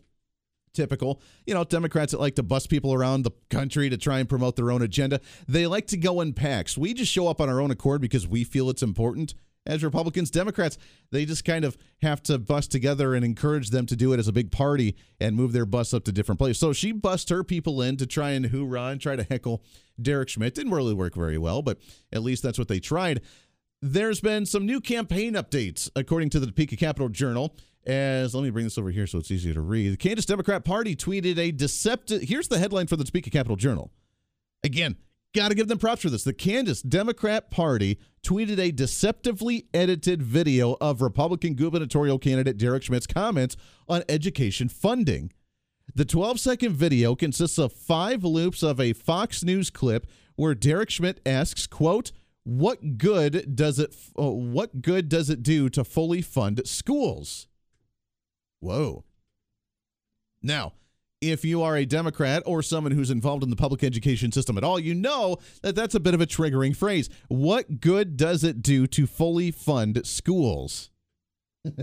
[0.73, 1.21] typical.
[1.45, 4.55] You know, Democrats that like to bust people around the country to try and promote
[4.55, 5.19] their own agenda.
[5.47, 6.77] They like to go in packs.
[6.77, 9.33] We just show up on our own accord because we feel it's important.
[9.65, 10.79] As Republicans, Democrats,
[11.11, 14.27] they just kind of have to bust together and encourage them to do it as
[14.27, 16.59] a big party and move their bus up to different places.
[16.59, 19.63] So she bust her people in to try and hoorah and try to heckle
[20.01, 20.55] Derek Schmidt.
[20.55, 21.77] Didn't really work very well, but
[22.11, 23.21] at least that's what they tried.
[23.83, 27.55] There's been some new campaign updates, according to the Topeka Capital Journal
[27.85, 29.93] as let me bring this over here so it's easier to read.
[29.93, 32.21] The Kansas Democrat Party tweeted a deceptive.
[32.21, 33.91] Here's the headline for the Topeka Capital Journal.
[34.63, 34.97] Again,
[35.33, 36.23] got to give them props for this.
[36.23, 43.07] The Kansas Democrat Party tweeted a deceptively edited video of Republican gubernatorial candidate Derek Schmidt's
[43.07, 43.57] comments
[43.87, 45.31] on education funding.
[45.93, 50.89] The 12 second video consists of five loops of a Fox News clip where Derek
[50.89, 52.11] Schmidt asks, quote,
[52.43, 57.47] what good does it uh, what good does it do to fully fund schools?
[58.61, 59.03] Whoa.
[60.41, 60.73] Now,
[61.19, 64.63] if you are a Democrat or someone who's involved in the public education system at
[64.63, 67.09] all, you know that that's a bit of a triggering phrase.
[67.27, 70.89] What good does it do to fully fund schools?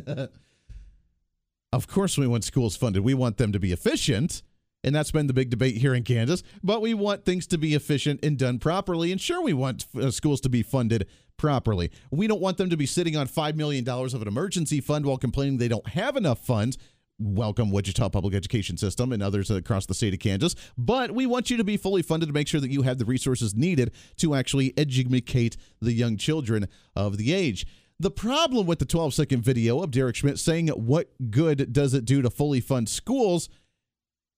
[1.73, 3.05] of course, we want schools funded.
[3.05, 4.43] We want them to be efficient.
[4.85, 6.43] And that's been the big debate here in Kansas.
[6.63, 9.11] But we want things to be efficient and done properly.
[9.11, 11.07] And sure, we want uh, schools to be funded
[11.37, 11.91] properly.
[12.11, 15.19] We don't want them to be sitting on $5 million of an emergency fund while
[15.19, 16.79] complaining they don't have enough funds.
[17.21, 20.55] Welcome, Wichita Public Education System and others across the state of Kansas.
[20.77, 23.05] But we want you to be fully funded to make sure that you have the
[23.05, 27.67] resources needed to actually educate the young children of the age.
[27.99, 32.05] The problem with the 12 second video of Derek Schmidt saying, What good does it
[32.05, 33.49] do to fully fund schools?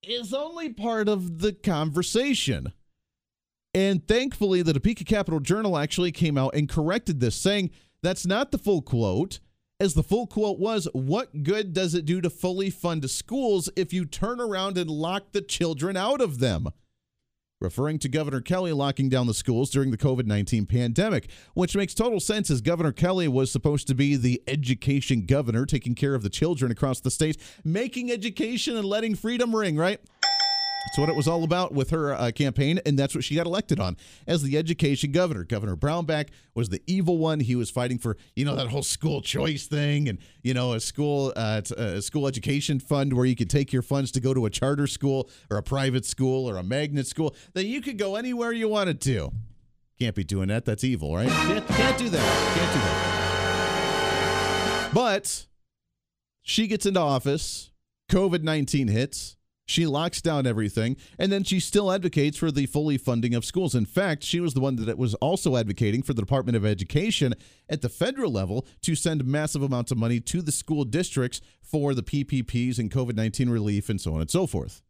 [0.02, 2.72] Is only part of the conversation.
[3.74, 7.70] And thankfully, the Topeka Capital Journal actually came out and corrected this, saying
[8.02, 9.40] that's not the full quote.
[9.78, 13.92] As the full quote was, what good does it do to fully fund schools if
[13.92, 16.68] you turn around and lock the children out of them?
[17.60, 21.94] Referring to Governor Kelly locking down the schools during the COVID 19 pandemic, which makes
[21.94, 26.22] total sense as Governor Kelly was supposed to be the education governor, taking care of
[26.22, 30.00] the children across the state, making education and letting freedom ring, right?
[30.86, 33.46] That's what it was all about with her uh, campaign, and that's what she got
[33.46, 35.44] elected on as the education governor.
[35.44, 37.38] Governor Brownback was the evil one.
[37.40, 40.80] He was fighting for you know that whole school choice thing, and you know a
[40.80, 44.46] school uh, a school education fund where you could take your funds to go to
[44.46, 48.16] a charter school or a private school or a magnet school that you could go
[48.16, 49.30] anywhere you wanted to.
[49.98, 50.64] Can't be doing that.
[50.64, 51.28] That's evil, right?
[51.28, 52.54] Can't, can't do that.
[52.56, 52.80] Can't do
[54.86, 54.94] that.
[54.94, 55.46] But
[56.40, 57.70] she gets into office.
[58.10, 59.36] COVID nineteen hits
[59.70, 63.76] she locks down everything, and then she still advocates for the fully funding of schools.
[63.76, 67.34] In fact, she was the one that was also advocating for the Department of Education
[67.68, 71.94] at the federal level to send massive amounts of money to the school districts for
[71.94, 74.82] the PPPs and COVID 19 relief and so on and so forth.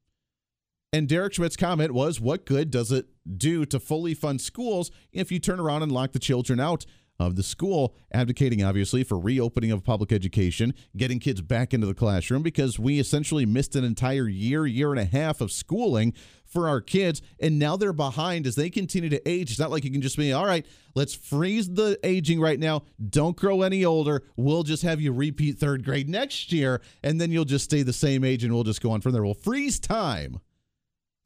[0.94, 3.06] And Derek Schmidt's comment was, What good does it
[3.36, 6.86] do to fully fund schools if you turn around and lock the children out
[7.20, 11.94] of the school, advocating obviously for reopening of public education, getting kids back into the
[11.94, 16.14] classroom because we essentially missed an entire year, year and a half of schooling
[16.46, 17.20] for our kids.
[17.38, 19.50] And now they're behind as they continue to age.
[19.50, 22.84] It's not like you can just be, all right, let's freeze the aging right now.
[23.10, 24.22] Don't grow any older.
[24.36, 27.92] We'll just have you repeat third grade next year, and then you'll just stay the
[27.92, 29.22] same age and we'll just go on from there.
[29.22, 30.40] We'll freeze time.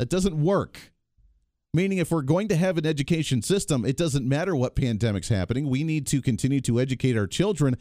[0.01, 0.93] That doesn't work.
[1.75, 5.69] Meaning, if we're going to have an education system, it doesn't matter what pandemic's happening.
[5.69, 7.77] We need to continue to educate our children.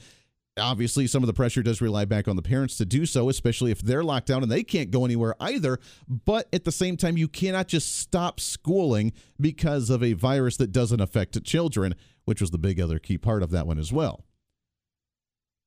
[0.58, 3.70] Obviously, some of the pressure does rely back on the parents to do so, especially
[3.70, 5.78] if they're locked down and they can't go anywhere either.
[6.08, 10.72] But at the same time, you cannot just stop schooling because of a virus that
[10.72, 11.94] doesn't affect children,
[12.26, 14.26] which was the big other key part of that one as well.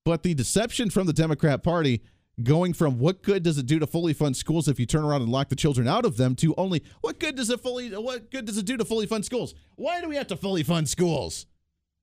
[0.05, 2.03] But the deception from the Democrat Party
[2.43, 5.22] going from what good does it do to fully fund schools if you turn around
[5.22, 8.30] and lock the children out of them to only what good does it fully what
[8.30, 9.55] good does it do to fully fund schools?
[9.76, 11.47] Why do we have to fully fund schools?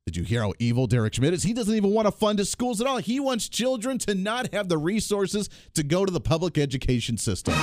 [0.05, 1.43] Did you hear how evil Derek Schmidt is?
[1.43, 2.97] He doesn't even want to fund his schools at all.
[2.97, 7.53] He wants children to not have the resources to go to the public education system.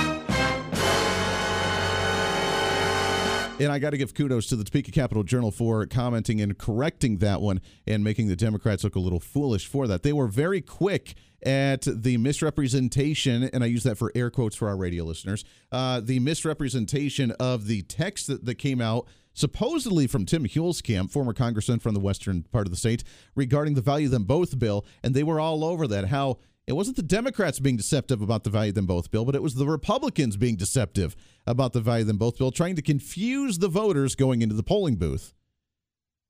[3.61, 7.17] And I got to give kudos to the Topeka Capital Journal for commenting and correcting
[7.17, 10.01] that one and making the Democrats look a little foolish for that.
[10.01, 11.13] They were very quick
[11.45, 15.99] at the misrepresentation, and I use that for air quotes for our radio listeners, uh,
[15.99, 21.77] the misrepresentation of the text that, that came out supposedly from Tim Huelskamp, former congressman
[21.77, 23.03] from the western part of the state,
[23.35, 24.87] regarding the value them both bill.
[25.03, 28.49] And they were all over that, how it wasn't the Democrats being deceptive about the
[28.49, 31.15] value of them both bill, but it was the Republicans being deceptive
[31.47, 34.63] about the value of them both bill, trying to confuse the voters going into the
[34.63, 35.33] polling booth.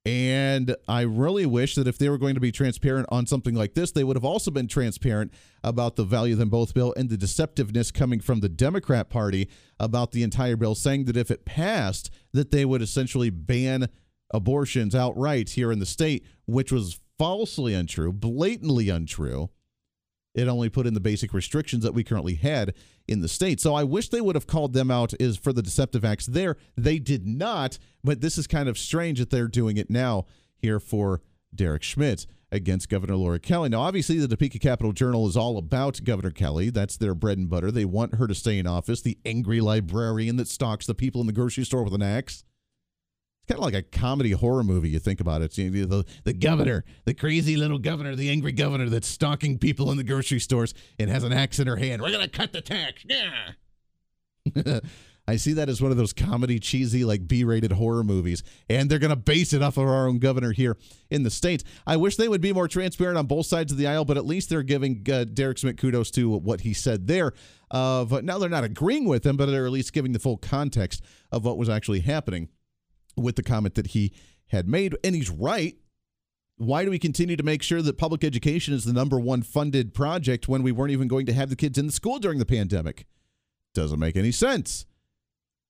[0.04, 3.76] And I really wish that if they were going to be transparent on something like
[3.76, 5.32] this, they would have also been transparent
[5.64, 9.48] about the value of them both bill and the deceptiveness coming from the Democrat Party
[9.80, 13.90] about the entire bill, saying that if it passed, that they would essentially ban
[14.34, 19.52] abortions outright here in the state, which was falsely untrue, blatantly untrue.
[20.34, 22.74] It only put in the basic restrictions that we currently had
[23.08, 23.60] in the state.
[23.60, 26.58] So I wish they would have called them out is for the deceptive acts there.
[26.78, 30.26] They did not, but this is kind of strange that they're doing it now
[30.58, 31.22] here for
[31.54, 33.70] Derek Schmidt against Governor Laura Kelly.
[33.70, 36.70] Now, obviously, the Topeka Capital Journal is all about Governor Kelly.
[36.70, 37.72] That's their bread and butter.
[37.72, 41.28] They want her to stay in office, the angry librarian that stalks the people in
[41.28, 42.44] the grocery store with an axe.
[43.52, 44.88] Kind of like a comedy horror movie.
[44.88, 45.58] You think about it.
[45.58, 49.92] You know, the, the governor, the crazy little governor, the angry governor that's stalking people
[49.92, 52.02] in the grocery stores and has an axe in her hand.
[52.02, 53.04] We're to cut the tax.
[53.06, 54.80] Yeah.
[55.28, 58.42] I see that as one of those comedy, cheesy, like B rated horror movies.
[58.70, 60.78] And they're going to base it off of our own governor here
[61.10, 61.66] in the States.
[61.86, 64.26] I wish they would be more transparent on both sides of the aisle, but at
[64.26, 67.34] least they're giving uh, Derek Schmidt kudos to what he said there.
[67.70, 70.38] Of uh, now they're not agreeing with him, but they're at least giving the full
[70.38, 72.48] context of what was actually happening
[73.16, 74.14] with the comment that he
[74.48, 74.96] had made.
[75.04, 75.76] And he's right.
[76.58, 79.94] Why do we continue to make sure that public education is the number one funded
[79.94, 82.46] project when we weren't even going to have the kids in the school during the
[82.46, 83.06] pandemic?
[83.74, 84.86] Doesn't make any sense.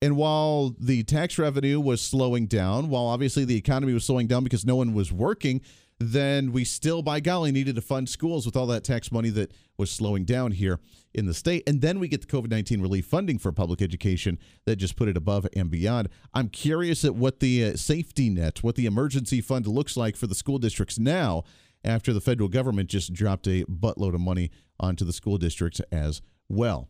[0.02, 4.44] And while the tax revenue was slowing down, while obviously the economy was slowing down
[4.44, 5.62] because no one was working,
[6.02, 9.52] then we still, by golly, needed to fund schools with all that tax money that
[9.78, 10.80] was slowing down here
[11.14, 11.64] in the state.
[11.68, 15.08] And then we get the COVID 19 relief funding for public education that just put
[15.08, 16.10] it above and beyond.
[16.34, 20.28] I'm curious at what the uh, safety net, what the emergency fund looks like for
[20.28, 21.44] the school districts now
[21.84, 24.50] after the federal government just dropped a buttload of money
[24.80, 26.90] onto the school districts as well.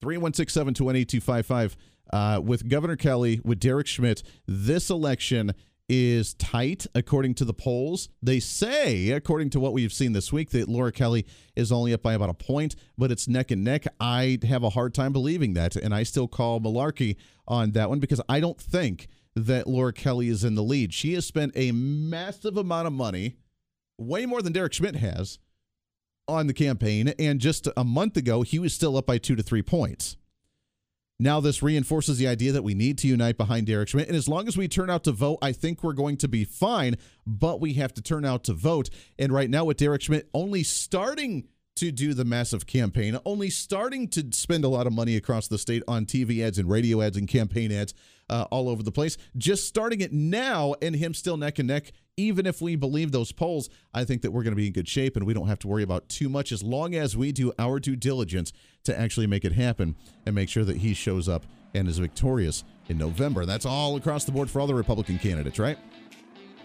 [0.00, 1.70] 316 721
[2.12, 5.52] uh, with Governor Kelly, with Derek Schmidt, this election
[5.94, 8.08] is tight according to the polls.
[8.22, 12.02] They say, according to what we've seen this week, that Laura Kelly is only up
[12.02, 13.84] by about a point, but it's neck and neck.
[14.00, 17.16] I have a hard time believing that, and I still call malarkey
[17.46, 20.94] on that one because I don't think that Laura Kelly is in the lead.
[20.94, 23.36] She has spent a massive amount of money,
[23.98, 25.38] way more than Derek Schmidt has,
[26.26, 29.42] on the campaign, and just a month ago, he was still up by two to
[29.42, 30.16] three points.
[31.22, 34.08] Now, this reinforces the idea that we need to unite behind Derek Schmidt.
[34.08, 36.42] And as long as we turn out to vote, I think we're going to be
[36.42, 38.90] fine, but we have to turn out to vote.
[39.20, 41.46] And right now, with Derek Schmidt only starting
[41.76, 45.58] to do the massive campaign, only starting to spend a lot of money across the
[45.58, 47.94] state on TV ads and radio ads and campaign ads
[48.32, 49.18] uh, all over the place.
[49.36, 53.30] Just starting it now and him still neck and neck, even if we believe those
[53.30, 55.58] polls, I think that we're going to be in good shape and we don't have
[55.60, 58.52] to worry about too much as long as we do our due diligence
[58.84, 62.64] to actually make it happen and make sure that he shows up and is victorious
[62.88, 63.44] in November.
[63.44, 65.78] That's all across the board for all the Republican candidates, right?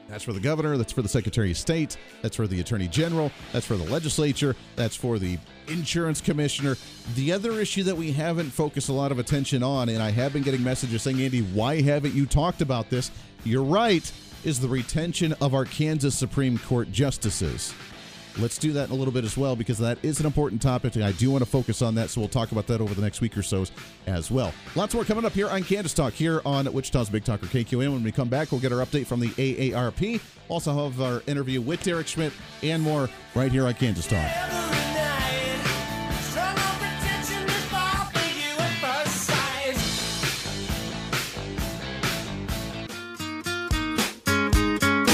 [0.09, 0.77] That's for the governor.
[0.77, 1.97] That's for the secretary of state.
[2.21, 3.31] That's for the attorney general.
[3.51, 4.55] That's for the legislature.
[4.75, 5.37] That's for the
[5.67, 6.77] insurance commissioner.
[7.15, 10.33] The other issue that we haven't focused a lot of attention on, and I have
[10.33, 13.11] been getting messages saying, Andy, why haven't you talked about this?
[13.43, 14.09] You're right,
[14.45, 17.73] is the retention of our Kansas Supreme Court justices.
[18.39, 20.95] Let's do that in a little bit as well because that is an important topic
[20.95, 22.09] and I do want to focus on that.
[22.09, 23.65] So we'll talk about that over the next week or so
[24.05, 24.53] as well.
[24.75, 27.93] Lots more coming up here on Kansas Talk here on Wichita's Big Talker KQAM.
[27.93, 30.21] When we come back, we'll get our update from the AARP.
[30.49, 32.33] Also have our interview with Derek Schmidt
[32.63, 34.29] and more right here on Kansas Talk.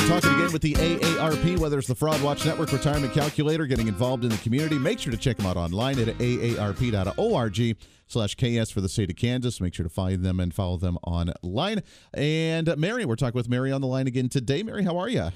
[0.08, 4.24] Talking again with the AARP, whether it's the Fraud Watch Network Retirement Calculator, getting involved
[4.24, 4.78] in the community.
[4.78, 7.78] Make sure to check them out online at aarp.org
[8.08, 9.62] slash KS for the state of Kansas.
[9.62, 11.82] Make sure to find them and follow them online.
[12.14, 14.62] And Mary, we're talking with Mary on the line again today.
[14.64, 15.30] Mary, how are you?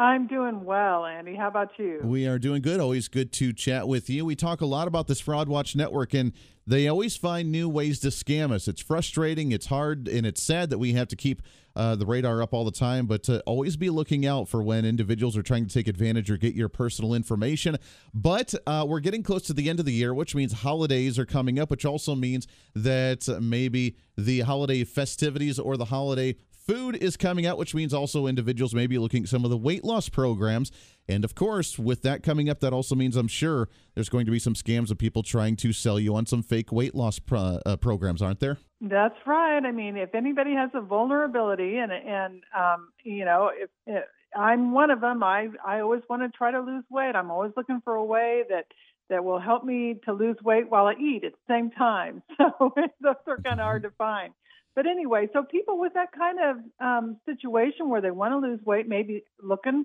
[0.00, 1.36] I'm doing well, Andy.
[1.36, 2.00] How about you?
[2.02, 2.80] We are doing good.
[2.80, 4.24] Always good to chat with you.
[4.24, 6.32] We talk a lot about this Fraud Watch Network, and
[6.66, 8.66] they always find new ways to scam us.
[8.66, 11.42] It's frustrating, it's hard, and it's sad that we have to keep
[11.76, 14.86] uh, the radar up all the time, but to always be looking out for when
[14.86, 17.76] individuals are trying to take advantage or get your personal information.
[18.14, 21.26] But uh, we're getting close to the end of the year, which means holidays are
[21.26, 26.36] coming up, which also means that maybe the holiday festivities or the holiday
[26.70, 29.56] food is coming out, which means also individuals may be looking at some of the
[29.56, 30.70] weight loss programs.
[31.08, 34.30] And of course, with that coming up, that also means I'm sure there's going to
[34.30, 37.60] be some scams of people trying to sell you on some fake weight loss pro-
[37.66, 38.58] uh, programs, aren't there?
[38.80, 39.60] That's right.
[39.64, 44.04] I mean, if anybody has a vulnerability, and and um, you know, if, if
[44.36, 47.16] I'm one of them, I I always want to try to lose weight.
[47.16, 48.66] I'm always looking for a way that
[49.08, 52.22] that will help me to lose weight while I eat at the same time.
[52.38, 54.32] So those are kind of hard to find.
[54.74, 58.60] But anyway, so people with that kind of um, situation where they want to lose
[58.64, 59.84] weight, maybe looking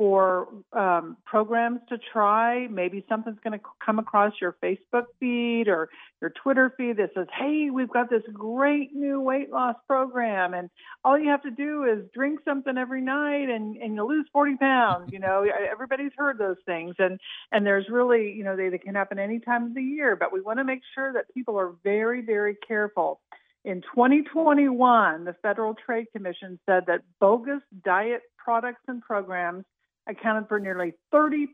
[0.00, 5.90] for um, programs to try, maybe something's going to come across your Facebook feed or
[6.22, 10.70] your Twitter feed that says, "Hey, we've got this great new weight loss program, and
[11.04, 14.56] all you have to do is drink something every night, and and you'll lose 40
[14.56, 17.20] pounds." You know, everybody's heard those things, and
[17.52, 20.32] and there's really, you know, they, they can happen any time of the year, but
[20.32, 23.20] we want to make sure that people are very, very careful
[23.64, 29.64] in 2021, the Federal Trade Commission said that bogus diet products and programs
[30.08, 31.46] accounted for nearly 30%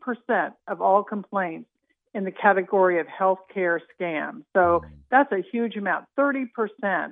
[0.67, 1.69] of all complaints
[2.13, 4.43] in the category of healthcare scams.
[4.55, 4.93] So hmm.
[5.11, 6.05] that's a huge amount.
[6.17, 6.47] 30%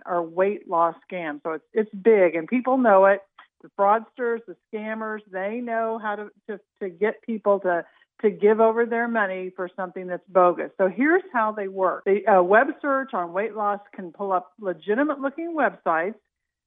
[0.05, 1.41] are weight loss scams.
[1.43, 3.21] So it's it's big and people know it.
[3.61, 7.83] The fraudsters, the scammers, they know how to, to, to get people to
[8.21, 10.71] to give over their money for something that's bogus.
[10.77, 12.03] So here's how they work.
[12.05, 16.15] The uh, web search on weight loss can pull up legitimate looking websites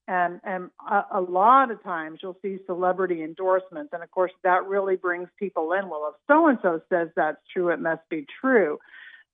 [0.08, 4.66] and and a, a, lot of times you'll see celebrity endorsements and of course that
[4.66, 8.26] really brings people in well if so and so says that's true it must be
[8.40, 8.78] true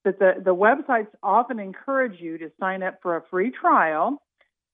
[0.02, 4.20] but the the websites often encourage you to sign up for a free trial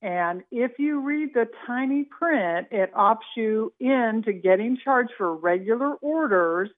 [0.02, 5.94] and if you read the tiny print it opts you into getting charged for regular
[5.96, 6.70] orders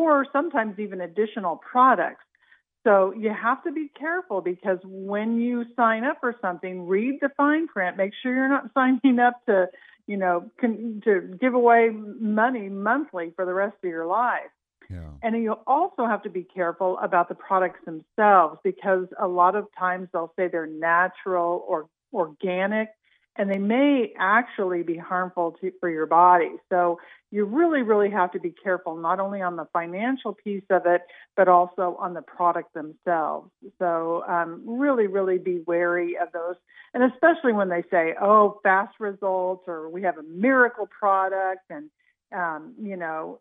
[0.00, 2.24] or sometimes even additional products
[2.84, 7.28] so you have to be careful because when you sign up for something, read the
[7.36, 7.96] fine print.
[7.96, 9.68] Make sure you're not signing up to,
[10.06, 14.50] you know, con- to give away money monthly for the rest of your life.
[14.90, 15.10] Yeah.
[15.22, 19.66] And you also have to be careful about the products themselves because a lot of
[19.78, 22.88] times they'll say they're natural or organic
[23.36, 26.52] and they may actually be harmful to, for your body.
[26.68, 30.82] So you really, really have to be careful, not only on the financial piece of
[30.84, 31.00] it,
[31.34, 33.50] but also on the product themselves.
[33.78, 36.56] So um, really, really be wary of those.
[36.92, 41.88] And especially when they say, oh, fast results or we have a miracle product and
[42.34, 43.40] um, you know,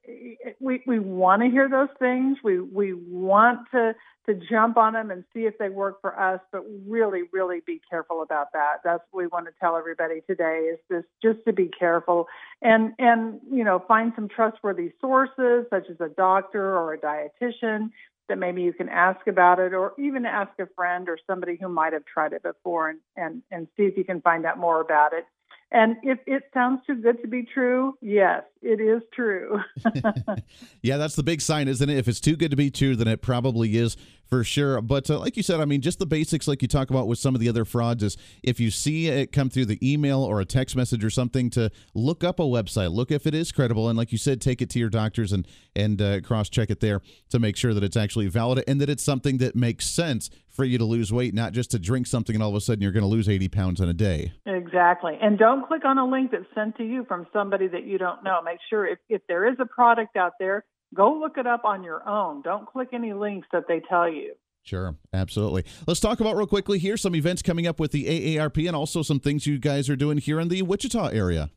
[0.60, 2.38] we we want to hear those things.
[2.44, 3.94] We we want to
[4.28, 7.82] to jump on them and see if they work for us, but really, really be
[7.90, 8.82] careful about that.
[8.84, 12.28] That's what we want to tell everybody today is this just to be careful
[12.62, 17.92] and and you know find some trustworthy sources such as a doctor or a dietitian
[18.30, 21.68] that maybe you can ask about it or even ask a friend or somebody who
[21.68, 24.82] might have tried it before and and and see if you can find out more
[24.82, 25.26] about it
[25.72, 29.60] and if it sounds too good to be true, yes, it is true.
[30.82, 31.98] yeah, that's the big sign, isn't it?
[31.98, 33.96] If it's too good to be true, then it probably is
[34.32, 34.82] for sure.
[34.82, 37.20] But uh, like you said, I mean, just the basics, like you talk about with
[37.20, 40.40] some of the other frauds, is if you see it come through the email or
[40.40, 43.90] a text message or something, to look up a website, look if it is credible,
[43.90, 46.80] and like you said, take it to your doctors and and uh, cross check it
[46.80, 50.30] there to make sure that it's actually valid and that it's something that makes sense
[50.48, 52.82] for you to lose weight, not just to drink something and all of a sudden
[52.82, 54.34] you're going to lose 80 pounds in a day.
[54.46, 55.18] Exactly.
[55.22, 58.24] And don't click on a link that's sent to you from somebody that you don't
[58.24, 58.42] know.
[58.44, 61.84] Make sure if, if there is a product out there, go look it up on
[61.84, 62.42] your own.
[62.42, 64.34] Don't click any links that they tell you.
[64.64, 65.66] Sure, absolutely.
[65.88, 68.06] Let's talk about real quickly here some events coming up with the
[68.38, 71.50] AARP and also some things you guys are doing here in the Wichita area.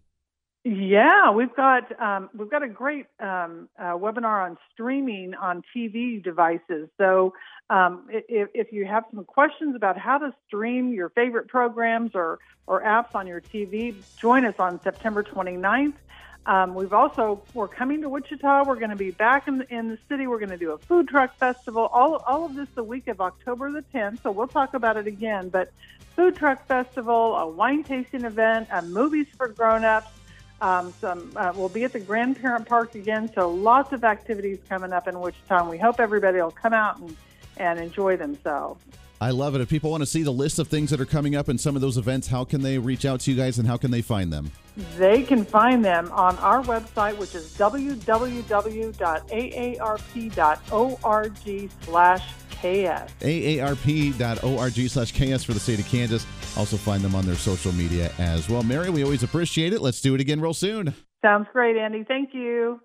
[0.66, 6.24] Yeah, we've got um, we've got a great um, uh, webinar on streaming on TV
[6.24, 6.88] devices.
[6.96, 7.34] So
[7.68, 12.38] um, if, if, you have some questions about how to stream your favorite programs or
[12.66, 15.96] or apps on your TV, join us on September 29th.
[16.46, 18.64] Um, we've also we're coming to Wichita.
[18.64, 20.26] We're going to be back in the, in the city.
[20.26, 21.86] We're going to do a food truck festival.
[21.86, 24.22] All all of this the week of October the 10th.
[24.22, 25.48] So we'll talk about it again.
[25.48, 25.72] But
[26.14, 30.08] food truck festival, a wine tasting event, a movies for grown-ups
[30.60, 34.92] um, some uh, we'll be at the grandparent park again, so lots of activities coming
[34.92, 35.68] up in Wichita.
[35.68, 37.16] we hope everybody will come out and,
[37.56, 38.82] and enjoy themselves.
[39.24, 39.62] I love it.
[39.62, 41.76] If people want to see the list of things that are coming up in some
[41.76, 44.02] of those events, how can they reach out to you guys and how can they
[44.02, 44.52] find them?
[44.98, 48.50] They can find them on our website, which is www.aarp.org
[51.80, 53.14] slash KS.
[53.22, 56.26] AARP.org slash KS for the state of Kansas.
[56.58, 58.62] Also find them on their social media as well.
[58.62, 59.80] Mary, we always appreciate it.
[59.80, 60.92] Let's do it again real soon.
[61.22, 62.04] Sounds great, Andy.
[62.04, 62.78] Thank you.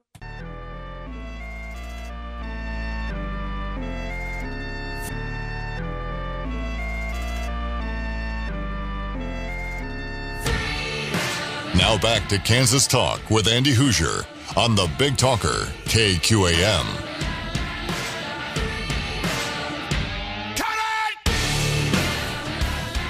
[11.79, 14.25] Now back to Kansas Talk with Andy Hooser
[14.57, 16.85] on the Big Talker, KQAM.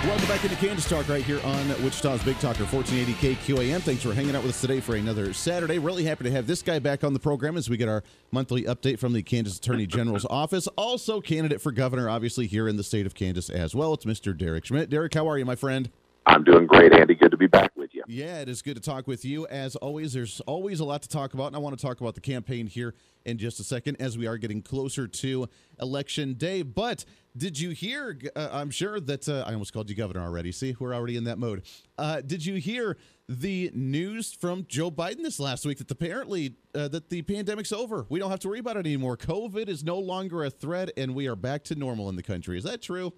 [0.05, 3.82] Welcome back into Kansas Talk right here on Wichita's Big Talker 1480 KQAM.
[3.82, 5.80] Thanks for hanging out with us today for another Saturday.
[5.80, 8.65] Really happy to have this guy back on the program as we get our monthly
[8.65, 10.67] update from the Kansas Attorney General's office.
[10.78, 13.95] Also, candidate for governor, obviously, here in the state of Kansas as well.
[13.95, 14.38] It's Mr.
[14.38, 14.91] Derek Schmidt.
[14.91, 15.89] Derek, how are you, my friend?
[16.28, 17.15] I'm doing great, Andy.
[17.15, 17.79] Good to be back with you.
[18.12, 19.45] Yeah, it is good to talk with you.
[19.45, 22.16] As always, there's always a lot to talk about, and I want to talk about
[22.16, 25.47] the campaign here in just a second as we are getting closer to
[25.80, 26.64] election day.
[26.64, 27.05] But
[27.38, 28.20] did you hear?
[28.36, 30.51] Uh, I'm sure that uh, I almost called you governor already.
[30.51, 31.62] See, we're already in that mode.
[31.99, 32.97] Uh, did you hear
[33.28, 38.07] the news from Joe Biden this last week that apparently uh, that the pandemic's over?
[38.10, 39.18] We don't have to worry about it anymore.
[39.18, 42.57] COVID is no longer a threat, and we are back to normal in the country.
[42.57, 43.14] Is that true?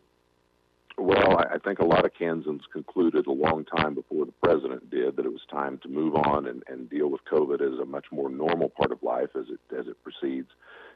[0.97, 5.15] Well, I think a lot of Kansans concluded a long time before the president did
[5.15, 8.05] that it was time to move on and, and deal with COVID as a much
[8.11, 10.49] more normal part of life as it as it proceeds,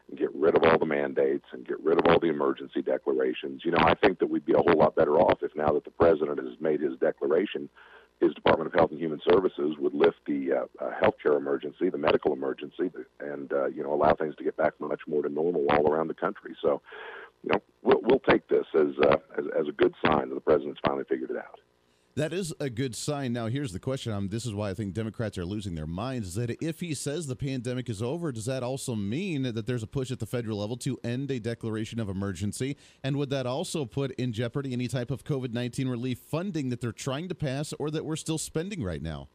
[0.10, 3.62] and get rid of all the mandates and get rid of all the emergency declarations.
[3.64, 5.86] You know, I think that we'd be a whole lot better off if now that
[5.86, 7.70] the president has made his declaration,
[8.20, 11.98] his Department of Health and Human Services would lift the uh, uh, healthcare emergency, the
[11.98, 15.66] medical emergency, and uh, you know allow things to get back much more to normal
[15.72, 16.56] all around the country.
[16.62, 16.82] So,
[17.46, 20.42] you know, we'll, we'll take this as, uh, as as a good sign that the
[20.42, 21.60] president's finally figured it out.
[22.16, 23.34] That is a good sign.
[23.34, 24.14] Now, here's the question.
[24.14, 26.30] Um, this is why I think Democrats are losing their minds.
[26.30, 29.84] Is that if he says the pandemic is over, does that also mean that there's
[29.84, 32.78] a push at the federal level to end a declaration of emergency?
[33.04, 36.80] And would that also put in jeopardy any type of COVID 19 relief funding that
[36.80, 39.28] they're trying to pass or that we're still spending right now?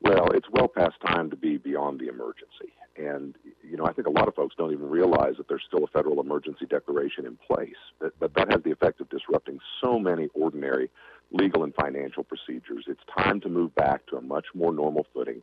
[0.00, 2.72] Well, it's well past time to be beyond the emergency.
[2.96, 5.84] And, you know, I think a lot of folks don't even realize that there's still
[5.84, 7.76] a federal emergency declaration in place.
[7.98, 10.90] But, but that has the effect of disrupting so many ordinary
[11.30, 12.84] legal and financial procedures.
[12.86, 15.42] It's time to move back to a much more normal footing,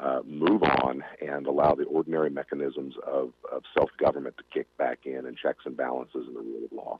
[0.00, 5.00] uh, move on, and allow the ordinary mechanisms of, of self government to kick back
[5.04, 6.98] in and checks and balances and the rule of law.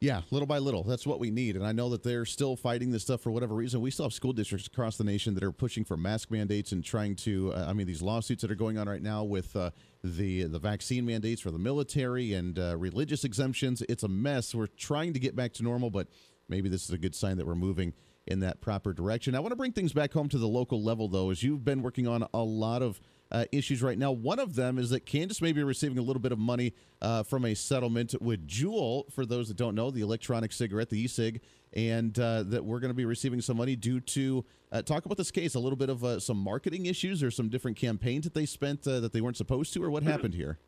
[0.00, 0.84] Yeah, little by little.
[0.84, 1.56] That's what we need.
[1.56, 3.80] And I know that they're still fighting this stuff for whatever reason.
[3.80, 6.84] We still have school districts across the nation that are pushing for mask mandates and
[6.84, 9.70] trying to, uh, I mean, these lawsuits that are going on right now with uh,
[10.04, 13.82] the the vaccine mandates for the military and uh, religious exemptions.
[13.88, 14.54] It's a mess.
[14.54, 16.06] We're trying to get back to normal, but
[16.48, 17.92] maybe this is a good sign that we're moving
[18.28, 19.34] in that proper direction.
[19.34, 21.82] I want to bring things back home to the local level, though, as you've been
[21.82, 24.10] working on a lot of uh, issues right now.
[24.10, 27.22] One of them is that Kansas may be receiving a little bit of money uh,
[27.22, 31.06] from a settlement with Juul, for those that don't know, the electronic cigarette, the e
[31.06, 31.40] cig,
[31.72, 35.18] and uh, that we're going to be receiving some money due to uh, talk about
[35.18, 38.34] this case, a little bit of uh, some marketing issues or some different campaigns that
[38.34, 40.58] they spent uh, that they weren't supposed to, or what happened here?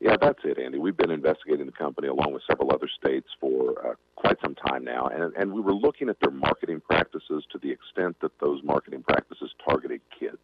[0.00, 0.78] Yeah, that's it, Andy.
[0.78, 4.84] We've been investigating the company along with several other states for uh, quite some time
[4.84, 8.62] now, and, and we were looking at their marketing practices to the extent that those
[8.62, 10.38] marketing practices targeted kids.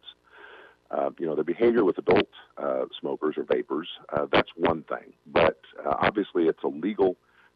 [0.93, 5.13] Uh, you know, their behavior with adult uh, smokers or vapors, uh, that's one thing.
[5.25, 7.15] But uh, obviously, it's illegal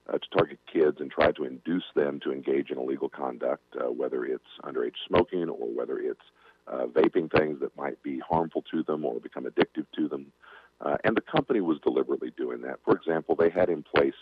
[0.10, 3.92] uh, to target kids and try to induce them to engage in illegal conduct, uh,
[3.92, 6.22] whether it's underage smoking or whether it's
[6.68, 10.32] uh, vaping things that might be harmful to them or become addictive to them.
[10.82, 12.80] Uh, and the company was deliberately doing that.
[12.86, 14.14] For example, they had in place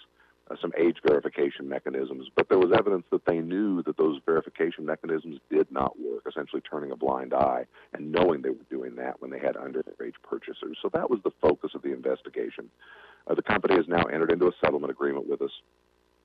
[0.50, 4.86] uh, some age verification mechanisms, but there was evidence that they knew that those verification
[4.86, 9.20] mechanisms did not work, essentially turning a blind eye and knowing they were doing that
[9.22, 10.78] when they had underage purchasers.
[10.82, 12.70] So that was the focus of the investigation.
[13.28, 15.52] Uh, the company has now entered into a settlement agreement with us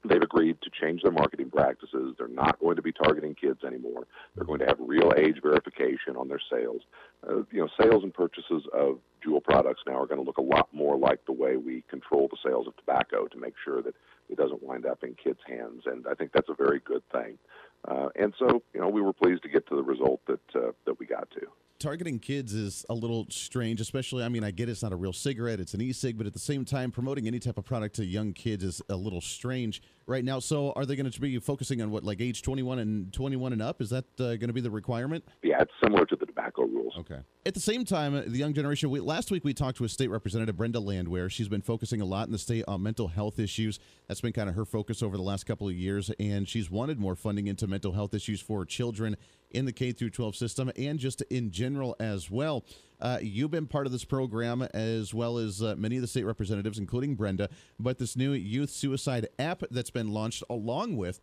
[0.02, 2.14] They've agreed to change their marketing practices.
[2.16, 4.06] They're not going to be targeting kids anymore.
[4.34, 6.80] They're going to have real age verification on their sales.
[7.26, 10.42] Uh, you know, sales and purchases of Juul products now are going to look a
[10.42, 13.94] lot more like the way we control the sales of tobacco to make sure that
[14.30, 15.82] it doesn't wind up in kids' hands.
[15.86, 17.38] And I think that's a very good thing.
[17.86, 20.72] Uh, and so, you know, we were pleased to get to the result that uh,
[20.86, 21.46] that we got to
[21.80, 24.22] targeting kids is a little strange, especially.
[24.22, 26.38] I mean, I get it's not a real cigarette; it's an e-cig, but at the
[26.38, 30.24] same time, promoting any type of product to young kids is a little strange right
[30.24, 30.38] now.
[30.38, 33.62] So, are they going to be focusing on what, like age twenty-one and twenty-one and
[33.62, 33.80] up?
[33.80, 35.24] Is that uh, going to be the requirement?
[35.42, 36.94] Yeah, it's similar to the tobacco rules.
[36.98, 37.18] Okay.
[37.46, 38.90] At the same time, the young generation.
[38.90, 41.30] We, last week we talked to a state representative, Brenda Landwehr.
[41.30, 43.78] She's been focusing a lot in the state on mental health issues.
[44.06, 47.00] That's been kind of her focus over the last couple of years, and she's wanted
[47.00, 49.16] more funding into mental health issues for children
[49.50, 52.64] in the K through 12 system and just in general as well.
[53.00, 56.24] Uh, you've been part of this program as well as uh, many of the state
[56.24, 57.48] representatives, including Brenda.
[57.78, 61.20] But this new youth suicide app that's been launched, along with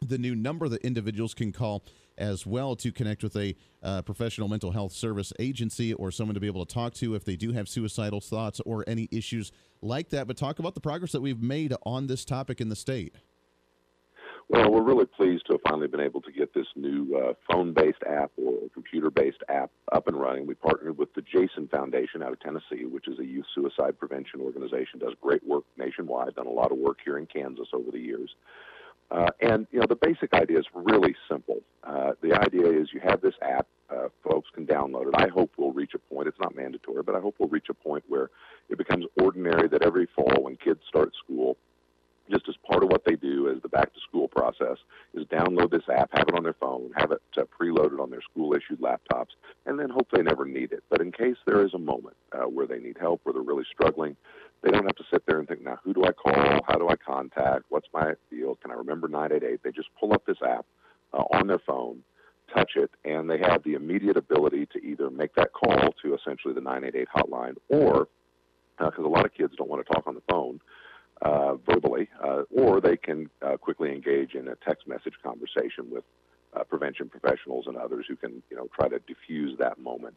[0.00, 1.84] the new number that individuals can call
[2.18, 6.40] as well to connect with a uh, professional mental health service agency or someone to
[6.40, 9.52] be able to talk to if they do have suicidal thoughts or any issues
[9.82, 10.26] like that.
[10.26, 13.14] But talk about the progress that we've made on this topic in the state.
[14.48, 17.72] Well, we're really pleased to have finally been able to get this new uh, phone
[17.72, 20.46] based app or computer based app up and running.
[20.46, 24.40] We partnered with the Jason Foundation out of Tennessee, which is a youth suicide prevention
[24.40, 27.98] organization, does great work nationwide, done a lot of work here in Kansas over the
[27.98, 28.36] years.
[29.10, 31.60] Uh, and, you know, the basic idea is really simple.
[31.82, 35.14] Uh, the idea is you have this app, uh, folks can download it.
[35.16, 37.74] I hope we'll reach a point, it's not mandatory, but I hope we'll reach a
[37.74, 38.30] point where
[38.68, 41.56] it becomes ordinary that every fall when kids start school,
[42.30, 44.78] just as part of what they do as the back to school process
[45.14, 48.22] is download this app, have it on their phone, have it uh, preloaded on their
[48.22, 49.34] school issued laptops,
[49.66, 50.82] and then hope they never need it.
[50.88, 53.66] But in case there is a moment uh, where they need help, where they're really
[53.72, 54.16] struggling,
[54.62, 56.60] they don't have to sit there and think, now who do I call?
[56.66, 57.64] How do I contact?
[57.68, 58.56] What's my deal?
[58.56, 59.60] Can I remember 988?
[59.62, 60.66] They just pull up this app
[61.12, 62.02] uh, on their phone,
[62.52, 66.54] touch it, and they have the immediate ability to either make that call to essentially
[66.54, 68.08] the 988 hotline or
[68.78, 70.60] because uh, a lot of kids don't want to talk on the phone,
[71.22, 76.04] uh, verbally, uh, or they can uh, quickly engage in a text message conversation with
[76.54, 80.14] uh, prevention professionals and others who can, you know, try to diffuse that moment.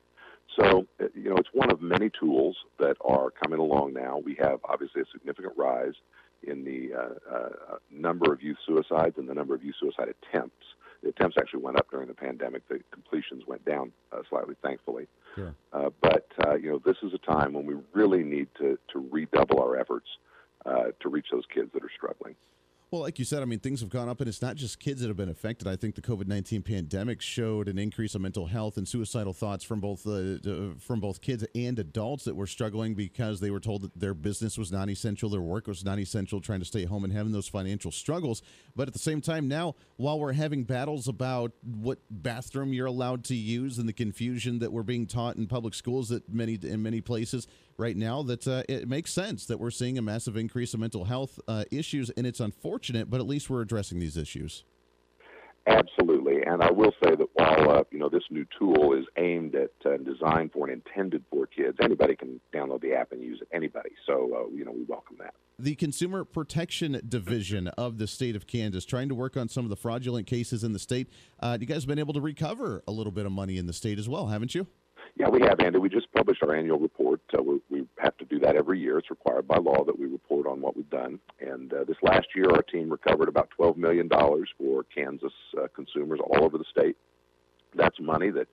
[0.59, 4.17] So, uh, you know, it's one of many tools that are coming along now.
[4.23, 5.93] We have obviously a significant rise
[6.43, 10.65] in the uh, uh, number of youth suicides and the number of youth suicide attempts.
[11.03, 12.67] The attempts actually went up during the pandemic.
[12.67, 15.07] The completions went down uh, slightly, thankfully.
[15.35, 15.53] Sure.
[15.71, 19.07] Uh, but uh, you know, this is a time when we really need to to
[19.11, 20.07] redouble our efforts
[20.65, 22.35] uh, to reach those kids that are struggling.
[22.91, 25.01] Well, like you said, I mean, things have gone up, and it's not just kids
[25.01, 25.67] that have been affected.
[25.67, 29.63] I think the COVID nineteen pandemic showed an increase of mental health and suicidal thoughts
[29.63, 33.83] from both uh, from both kids and adults that were struggling because they were told
[33.83, 37.03] that their business was non essential, their work was non essential, trying to stay home
[37.03, 38.41] and having those financial struggles.
[38.75, 43.23] But at the same time, now while we're having battles about what bathroom you're allowed
[43.25, 46.81] to use and the confusion that we're being taught in public schools that many in
[46.81, 47.47] many places
[47.79, 51.05] right now that uh, it makes sense that we're seeing a massive increase of mental
[51.05, 54.63] health uh, issues, and it's unfortunate, but at least we're addressing these issues.
[55.67, 59.55] Absolutely, and I will say that while uh, you know this new tool is aimed
[59.55, 63.39] at uh, designed for and intended for kids, anybody can download the app and use
[63.41, 63.47] it.
[63.53, 65.33] Anybody, so uh, you know we welcome that.
[65.59, 69.69] The Consumer Protection Division of the state of Kansas, trying to work on some of
[69.69, 71.09] the fraudulent cases in the state.
[71.39, 73.73] Uh, you guys have been able to recover a little bit of money in the
[73.73, 74.65] state as well, haven't you?
[75.19, 75.79] Yeah, we have, Andy.
[75.79, 77.19] We just published our annual report.
[77.37, 78.97] Uh, we, we have to do that every year.
[78.97, 81.19] It's required by law that we report on what we've done.
[81.41, 84.07] And uh, this last year, our team recovered about $12 million
[84.57, 86.95] for Kansas uh, consumers all over the state.
[87.75, 88.47] That's money that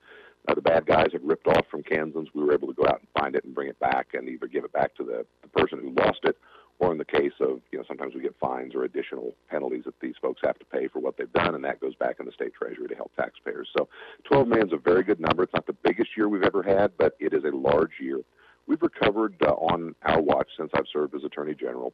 [0.49, 2.27] uh, the bad guys had ripped off from Kansans.
[2.33, 4.47] We were able to go out and find it and bring it back and either
[4.47, 6.35] give it back to the, the person who lost it
[6.79, 9.99] or in the case of, you know, sometimes we get fines or additional penalties that
[9.99, 12.31] these folks have to pay for what they've done, and that goes back in the
[12.31, 13.67] state treasury to help taxpayers.
[13.75, 13.87] So
[14.25, 15.43] 12 million is a very good number.
[15.43, 18.21] It's not the biggest year we've ever had, but it is a large year.
[18.67, 21.93] We've recovered uh, on our watch since I've served as Attorney General.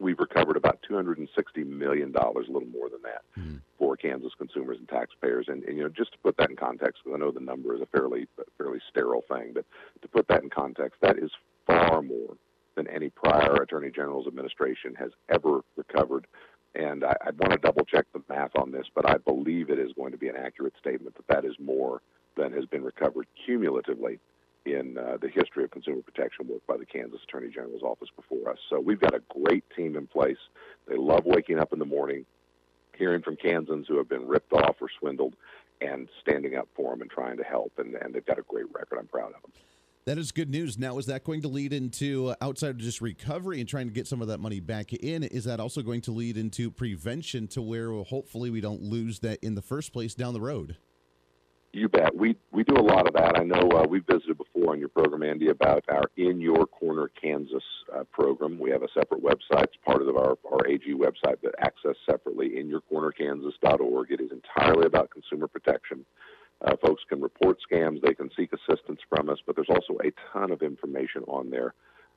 [0.00, 1.28] We've recovered about $260
[1.64, 3.60] million, a little more than that, mm.
[3.78, 5.46] for Kansas consumers and taxpayers.
[5.48, 7.74] And, and, you know, just to put that in context, because I know the number
[7.74, 8.26] is a fairly,
[8.58, 9.64] fairly sterile thing, but
[10.02, 11.30] to put that in context, that is
[11.66, 12.36] far more
[12.76, 16.26] than any prior Attorney General's administration has ever recovered.
[16.74, 19.78] And I, I want to double check the math on this, but I believe it
[19.78, 22.02] is going to be an accurate statement that that is more
[22.36, 24.18] than has been recovered cumulatively
[24.66, 28.50] in uh, the history of consumer protection work by the Kansas Attorney General's office before
[28.50, 28.58] us.
[28.70, 30.38] So we've got a great team in place.
[30.88, 32.24] They love waking up in the morning,
[32.96, 35.34] hearing from Kansans who have been ripped off or swindled,
[35.80, 37.72] and standing up for them and trying to help.
[37.78, 38.98] And, and they've got a great record.
[38.98, 39.52] I'm proud of them.
[40.06, 40.78] That is good news.
[40.78, 43.92] Now, is that going to lead into uh, outside of just recovery and trying to
[43.92, 45.22] get some of that money back in?
[45.22, 49.38] Is that also going to lead into prevention to where hopefully we don't lose that
[49.42, 50.76] in the first place down the road?
[51.72, 52.14] You bet.
[52.14, 53.38] We we do a lot of that.
[53.38, 57.10] I know uh, we visited before on your program, Andy, about our In Your Corner
[57.20, 58.58] Kansas uh, program.
[58.58, 59.64] We have a separate website.
[59.64, 64.10] It's part of our, our AG website but accessed separately, inyourcornerkansas.org.
[64.12, 66.04] It is entirely about consumer protection.
[66.62, 70.12] Uh, folks can report scams, they can seek assistance from us, but there's also a
[70.32, 71.74] ton of information on there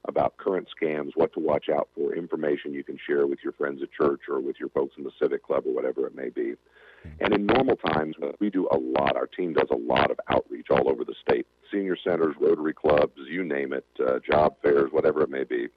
[0.07, 3.81] about current scams, what to watch out for, information you can share with your friends
[3.81, 6.53] at church or with your folks in the civic club or whatever it may be.
[7.19, 9.17] And in normal times, we do a lot.
[9.17, 13.13] Our team does a lot of outreach all over the state senior centers, Rotary clubs,
[13.29, 15.67] you name it, uh, job fairs, whatever it may be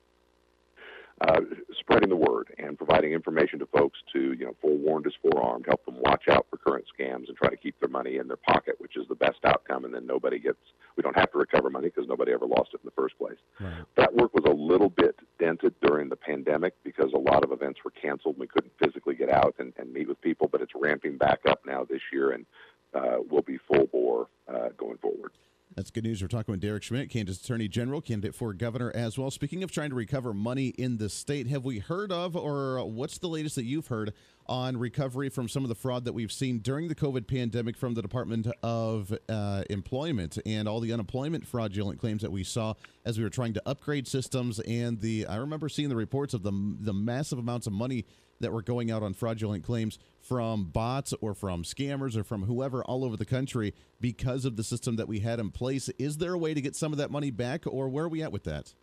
[1.21, 1.41] uh,
[1.79, 5.85] spreading the word and providing information to folks to, you know, forewarned is forearmed, help
[5.85, 8.77] them watch out for current scams and try to keep their money in their pocket,
[8.79, 9.85] which is the best outcome.
[9.85, 10.59] And then nobody gets,
[10.97, 13.37] we don't have to recover money because nobody ever lost it in the first place.
[13.61, 13.85] Right.
[13.97, 17.81] That work was a little bit dented during the pandemic because a lot of events
[17.85, 18.37] were canceled.
[18.37, 21.41] And we couldn't physically get out and, and meet with people, but it's ramping back
[21.47, 22.47] up now this year and
[22.95, 25.33] uh, will be full bore uh, going forward.
[25.77, 26.21] That's good news.
[26.21, 29.31] We're talking with Derek Schmidt, Kansas Attorney General, candidate for governor as well.
[29.31, 33.19] Speaking of trying to recover money in the state, have we heard of, or what's
[33.19, 34.13] the latest that you've heard
[34.47, 37.95] on recovery from some of the fraud that we've seen during the COVID pandemic from
[37.95, 42.75] the Department of uh, Employment and all the unemployment fraudulent claims that we saw
[43.05, 44.59] as we were trying to upgrade systems?
[44.61, 48.07] And the I remember seeing the reports of the the massive amounts of money
[48.41, 52.83] that were going out on fraudulent claims from bots or from scammers or from whoever
[52.85, 55.89] all over the country because of the system that we had in place.
[55.99, 58.23] Is there a way to get some of that money back, or where are we
[58.23, 58.75] at with that?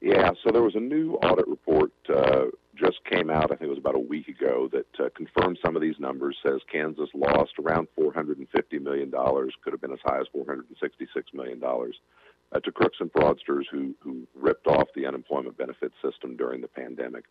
[0.00, 3.44] Yeah, so there was a new audit report uh, just came out.
[3.44, 6.36] I think it was about a week ago that uh, confirmed some of these numbers.
[6.46, 11.58] Says Kansas lost around 450 million dollars, could have been as high as 466 million
[11.58, 11.96] dollars
[12.52, 16.68] uh, to crooks and fraudsters who who ripped off the unemployment benefit system during the
[16.68, 17.24] pandemic.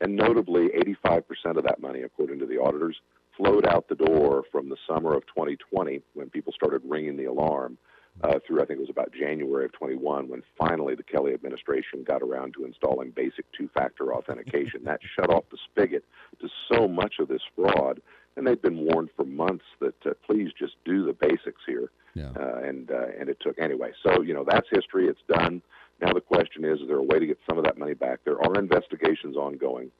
[0.00, 0.68] And notably,
[1.04, 2.96] 85% of that money, according to the auditors,
[3.36, 7.78] flowed out the door from the summer of 2020 when people started ringing the alarm
[8.22, 12.04] uh, through, I think it was about January of 21 when finally the Kelly administration
[12.04, 14.84] got around to installing basic two factor authentication.
[14.84, 16.04] that shut off the spigot
[16.40, 18.00] to so much of this fraud.
[18.36, 21.90] And they'd been warned for months that uh, please just do the basics here.
[22.14, 22.30] Yeah.
[22.38, 23.92] Uh, and uh, and it took anyway.
[24.02, 25.06] So you know that's history.
[25.06, 25.62] It's done.
[26.00, 28.20] Now the question is, is there a way to get some of that money back?
[28.24, 29.90] There are investigations ongoing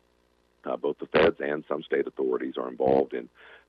[0.62, 3.26] Uh, both the feds and some state authorities are involved in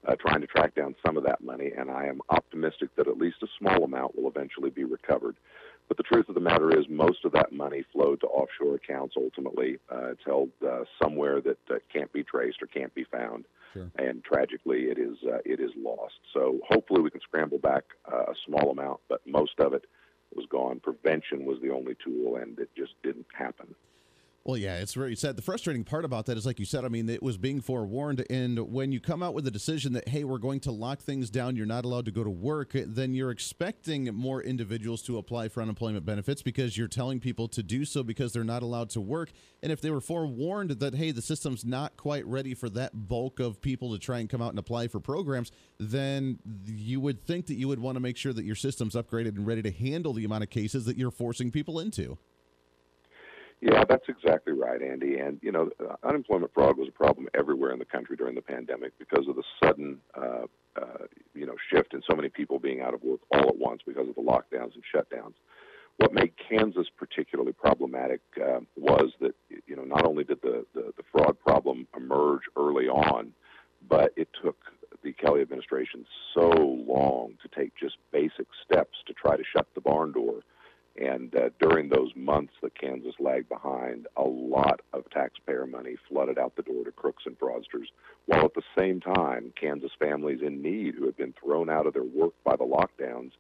[0.08, 3.18] uh, trying to track down some of that money, and I am optimistic that at
[3.18, 5.38] least a small amount will eventually be recovered.
[5.88, 9.16] But the truth of the matter is, most of that money flowed to offshore accounts
[9.16, 9.78] ultimately.
[9.90, 13.46] Uh, it's held uh, somewhere that uh, can't be traced or can't be found.
[13.74, 13.90] Sure.
[13.98, 16.20] And tragically, it is uh, it is lost.
[16.34, 19.86] So hopefully, we can scramble back uh, a small amount, but most of it
[20.36, 20.80] was gone.
[20.80, 23.76] Prevention was the only tool, and it just didn't happen.
[24.44, 25.36] Well, yeah, it's very sad.
[25.36, 28.26] The frustrating part about that is, like you said, I mean, it was being forewarned.
[28.28, 31.30] And when you come out with a decision that, hey, we're going to lock things
[31.30, 35.50] down, you're not allowed to go to work, then you're expecting more individuals to apply
[35.50, 39.00] for unemployment benefits because you're telling people to do so because they're not allowed to
[39.00, 39.32] work.
[39.62, 43.40] And if they were forewarned that, hey, the system's not quite ready for that bulk
[43.40, 47.46] of people to try and come out and apply for programs, then you would think
[47.46, 50.14] that you would want to make sure that your system's upgraded and ready to handle
[50.14, 52.18] the amount of cases that you're forcing people into.
[53.62, 55.20] Yeah, that's exactly right, Andy.
[55.20, 58.42] And you know, uh, unemployment fraud was a problem everywhere in the country during the
[58.42, 61.06] pandemic because of the sudden, uh, uh,
[61.36, 64.10] you know, shift in so many people being out of work all at once because
[64.10, 65.34] of the lockdowns and shutdowns.
[65.98, 69.36] What made Kansas particularly problematic uh, was that
[69.68, 73.32] you know not only did the, the the fraud problem emerge early on,
[73.88, 74.58] but it took
[75.04, 79.82] the Kelly administration so long to take just basic steps to try to shut the
[79.82, 80.42] barn door
[80.98, 86.38] and uh, during those months that Kansas lagged behind, a lot of taxpayer money flooded
[86.38, 87.88] out the door to crooks and fraudsters,
[88.26, 91.94] while at the same time, Kansas families in need who had been thrown out of
[91.94, 93.32] their work by the lockdowns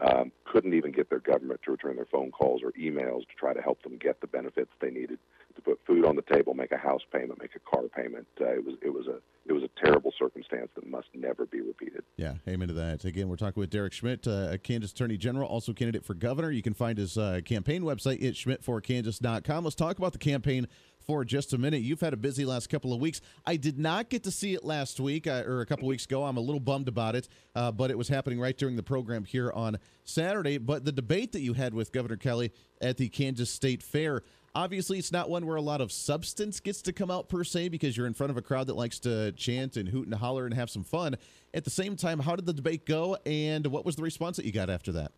[0.00, 3.52] um, couldn't even get their government to return their phone calls or emails to try
[3.52, 5.18] to help them get the benefits they needed
[5.54, 8.26] to put food on the table, make a house payment, make a car payment.
[8.40, 11.60] Uh, it was it was a it was a terrible circumstance that must never be
[11.60, 12.02] repeated.
[12.16, 13.04] Yeah, amen to that.
[13.04, 16.50] Again, we're talking with Derek Schmidt, uh, a Kansas Attorney General, also candidate for governor.
[16.50, 19.64] You can find his uh, campaign website at schmidtforkansas.com.
[19.64, 20.68] Let's talk about the campaign
[21.10, 21.82] for just a minute.
[21.82, 23.20] You've had a busy last couple of weeks.
[23.44, 26.24] I did not get to see it last week uh, or a couple weeks ago.
[26.24, 29.24] I'm a little bummed about it, uh, but it was happening right during the program
[29.24, 30.58] here on Saturday.
[30.58, 34.22] But the debate that you had with Governor Kelly at the Kansas State Fair,
[34.54, 37.68] obviously it's not one where a lot of substance gets to come out per se
[37.68, 40.44] because you're in front of a crowd that likes to chant and hoot and holler
[40.44, 41.16] and have some fun.
[41.54, 44.44] At the same time, how did the debate go and what was the response that
[44.44, 45.12] you got after that?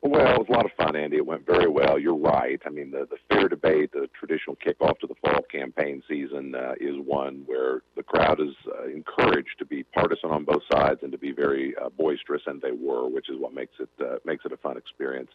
[0.00, 1.16] Well, it was a lot of fun, Andy.
[1.16, 1.98] It went very well.
[1.98, 2.60] You're right.
[2.64, 6.74] I mean, the, the fair debate, the traditional kickoff to the fall campaign season, uh,
[6.80, 11.10] is one where the crowd is uh, encouraged to be partisan on both sides and
[11.10, 14.44] to be very uh, boisterous, and they were, which is what makes it uh, makes
[14.44, 15.30] it a fun experience.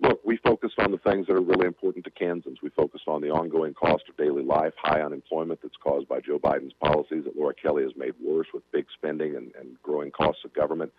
[0.00, 2.58] Look, we focused on the things that are really important to Kansans.
[2.62, 6.38] We focused on the ongoing cost of daily life, high unemployment that's caused by Joe
[6.38, 10.44] Biden's policies that Laura Kelly has made worse with big spending and, and growing costs
[10.44, 10.92] of government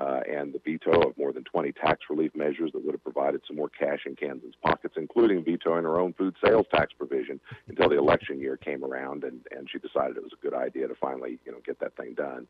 [0.00, 3.40] uh, and the veto of more than 20 tax relief measures that would have provided
[3.46, 7.88] some more cash in Kansas pockets, including vetoing her own food sales tax provision until
[7.88, 10.94] the election year came around, and, and she decided it was a good idea to
[10.96, 12.46] finally, you know, get that thing done.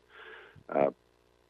[0.69, 0.89] Uh,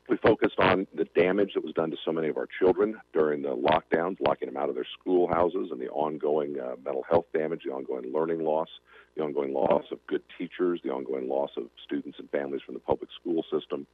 [0.08, 3.42] we focused on the damage that was done to so many of our children during
[3.42, 7.62] the lockdowns, locking them out of their schoolhouses, and the ongoing uh, mental health damage,
[7.66, 8.70] the ongoing learning loss,
[9.18, 12.80] the ongoing loss of good teachers, the ongoing loss of students and families from the
[12.80, 13.88] public school system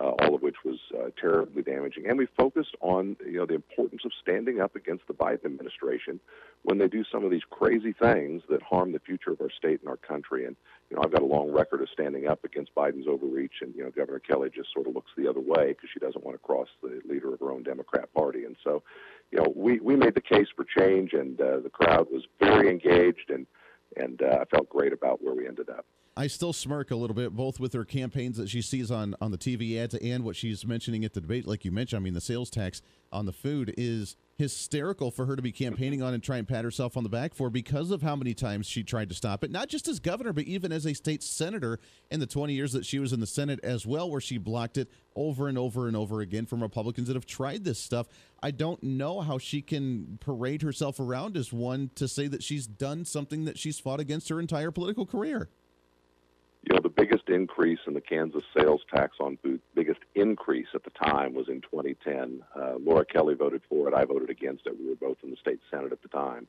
[0.00, 2.08] uh, all of which was uh, terribly damaging.
[2.08, 6.20] And we focused on you know the importance of standing up against the Biden administration
[6.62, 9.80] when they do some of these crazy things that harm the future of our state
[9.80, 10.46] and our country.
[10.46, 10.56] And
[10.90, 13.84] you know I've got a long record of standing up against Biden's overreach, and you
[13.84, 16.42] know Governor Kelly just sort of looks the other way because she doesn't want to
[16.42, 18.44] cross the leader of her own Democrat Party.
[18.44, 18.82] And so,
[19.30, 22.68] you know, we we made the case for change, and uh, the crowd was very
[22.68, 23.46] engaged, and
[23.96, 25.86] and uh, I felt great about where we ended up.
[26.16, 29.32] I still smirk a little bit, both with her campaigns that she sees on on
[29.32, 31.44] the TV ads and what she's mentioning at the debate.
[31.44, 35.34] Like you mentioned, I mean, the sales tax on the food is hysterical for her
[35.34, 38.02] to be campaigning on and try and pat herself on the back for because of
[38.02, 40.86] how many times she tried to stop it, not just as governor, but even as
[40.86, 41.80] a state senator
[42.12, 44.78] in the 20 years that she was in the Senate as well, where she blocked
[44.78, 48.06] it over and over and over again from Republicans that have tried this stuff.
[48.40, 52.68] I don't know how she can parade herself around as one to say that she's
[52.68, 55.48] done something that she's fought against her entire political career
[56.66, 60.84] you know, the biggest increase in the Kansas sales tax on food, biggest increase at
[60.84, 62.42] the time was in 2010.
[62.54, 63.94] Uh, Laura Kelly voted for it.
[63.94, 64.78] I voted against it.
[64.78, 66.46] We were both in the state senate at the time.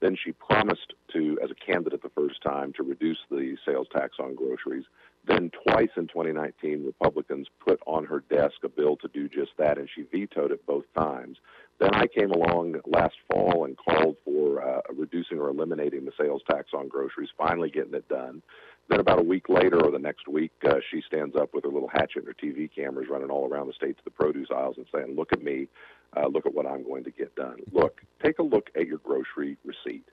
[0.00, 4.16] Then she promised to, as a candidate the first time, to reduce the sales tax
[4.18, 4.84] on groceries.
[5.26, 9.78] Then twice in 2019, Republicans put on her desk a bill to do just that,
[9.78, 11.38] and she vetoed it both times.
[11.80, 16.42] Then I came along last fall and called for uh, reducing or eliminating the sales
[16.50, 18.42] tax on groceries, finally getting it done.
[18.88, 21.70] Then about a week later or the next week, uh, she stands up with her
[21.70, 24.76] little hatchet and her TV cameras running all around the state to the produce aisles
[24.76, 25.68] and saying, "Look at me,
[26.16, 28.98] uh, look at what I'm going to get done." Look, take a look at your
[28.98, 30.04] grocery receipt.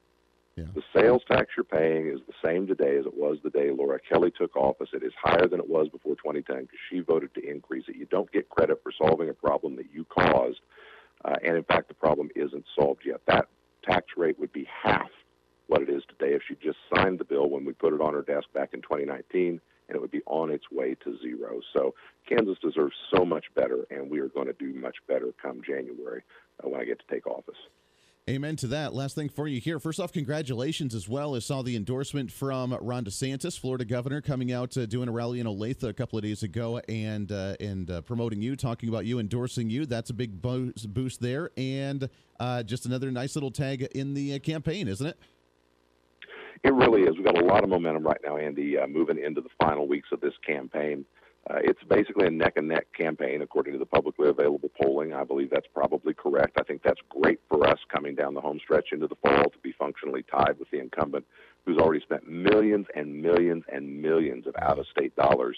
[0.56, 0.65] Yeah.
[0.73, 3.99] The sales tax you're paying is the same today as it was the day Laura
[3.99, 4.89] Kelly took office.
[4.93, 7.95] It is higher than it was before 2010 because she voted to increase it.
[7.95, 10.60] You don't get credit for solving a problem that you caused,
[11.26, 13.22] uh, and in fact, the problem isn't solved yet.
[13.27, 13.48] That
[13.84, 15.10] tax rate would be half
[15.67, 18.13] what it is today if she just signed the bill when we put it on
[18.13, 21.59] her desk back in 2019, and it would be on its way to zero.
[21.73, 21.93] So
[22.27, 26.23] Kansas deserves so much better, and we are going to do much better come January
[26.63, 27.57] uh, when I get to take office.
[28.29, 28.93] Amen to that.
[28.93, 29.79] Last thing for you here.
[29.79, 31.35] First off, congratulations as well.
[31.35, 35.39] I saw the endorsement from Ron DeSantis, Florida governor, coming out uh, doing a rally
[35.39, 39.05] in Olathe a couple of days ago and uh, and uh, promoting you, talking about
[39.05, 39.88] you, endorsing you.
[39.88, 42.07] That's a big boost, boost there, and
[42.39, 45.19] uh, just another nice little tag in the uh, campaign, isn't it?
[46.63, 47.15] It really is.
[47.15, 50.09] We've got a lot of momentum right now, Andy, uh, moving into the final weeks
[50.11, 51.05] of this campaign.
[51.49, 55.11] Uh, it's basically a neck and neck campaign, according to the publicly available polling.
[55.11, 56.57] I believe that's probably correct.
[56.59, 59.57] I think that's great for us coming down the home stretch into the fall to
[59.63, 61.25] be functionally tied with the incumbent
[61.65, 65.57] who's already spent millions and millions and millions of out of state dollars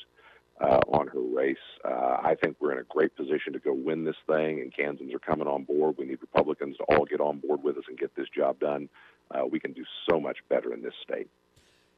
[0.62, 1.58] uh, on her race.
[1.84, 5.14] Uh, I think we're in a great position to go win this thing, and Kansans
[5.14, 5.96] are coming on board.
[5.98, 8.88] We need Republicans to all get on board with us and get this job done.
[9.32, 11.30] Uh, we can do so much better in this state.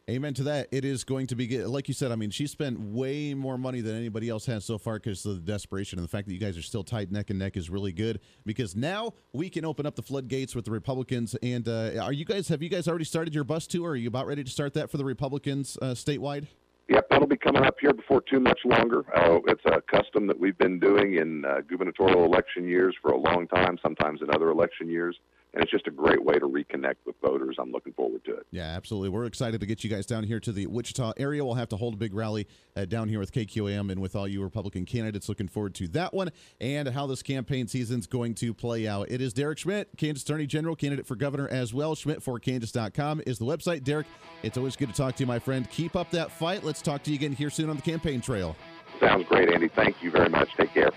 [0.08, 0.68] Amen to that.
[0.72, 3.82] It is going to be, like you said, I mean, she spent way more money
[3.82, 5.98] than anybody else has so far because of the desperation.
[5.98, 8.20] And the fact that you guys are still tight neck and neck is really good
[8.46, 11.36] because now we can open up the floodgates with the Republicans.
[11.42, 13.92] And uh, are you guys, have you guys already started your bus tour?
[13.92, 16.46] Are you about ready to start that for the Republicans uh, statewide?
[16.88, 19.06] Yep, that'll be coming up here before too much longer.
[19.18, 23.18] Uh, it's a custom that we've been doing in uh, gubernatorial election years for a
[23.18, 25.18] long time, sometimes in other election years
[25.56, 27.56] and it's just a great way to reconnect with voters.
[27.58, 28.46] I'm looking forward to it.
[28.52, 29.08] Yeah, absolutely.
[29.08, 31.46] We're excited to get you guys down here to the Wichita area.
[31.46, 32.46] We'll have to hold a big rally
[32.76, 35.30] uh, down here with KQAM and with all you Republican candidates.
[35.30, 36.30] Looking forward to that one
[36.60, 39.10] and how this campaign season's going to play out.
[39.10, 41.96] It is Derek Schmidt, Kansas Attorney General, candidate for governor as well.
[41.96, 43.86] Schmidt for Kansas.com is the website.
[43.86, 44.08] Derek,
[44.44, 45.70] it's always good to talk to you, my friend.
[45.70, 46.66] Keep up that fight.
[46.66, 48.58] Let's talk to you again here soon on the campaign trail.
[49.00, 49.70] Sounds great, Andy.
[49.70, 50.50] Thank you very much.
[50.58, 50.92] Take care.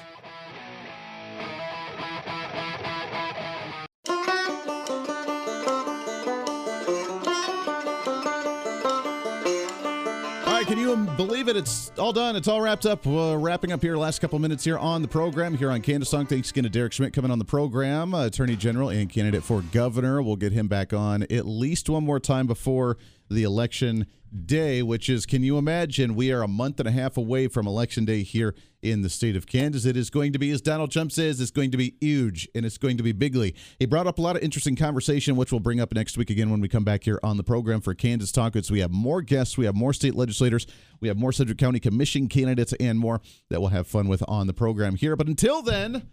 [10.79, 11.57] Can you believe it?
[11.57, 12.37] It's all done.
[12.37, 13.01] It's all wrapped up.
[13.05, 16.25] Wrapping up here, last couple minutes here on the program here on Candace Song.
[16.25, 19.63] Thanks again to Derek Schmidt coming on the program, uh, Attorney General and candidate for
[19.73, 20.23] governor.
[20.23, 22.97] We'll get him back on at least one more time before
[23.31, 24.07] the election
[24.45, 26.15] day, which is, can you imagine?
[26.15, 29.37] We are a month and a half away from election day here in the state
[29.37, 29.85] of Kansas.
[29.85, 32.65] It is going to be, as Donald Trump says, it's going to be huge and
[32.67, 33.55] it's going to be bigly.
[33.79, 36.51] He brought up a lot of interesting conversation, which we'll bring up next week again
[36.51, 38.55] when we come back here on the program for Kansas Talk.
[38.71, 40.67] We have more guests, we have more state legislators,
[41.01, 44.47] we have more Sedgwick County Commission candidates, and more that we'll have fun with on
[44.47, 45.17] the program here.
[45.17, 46.09] But until then,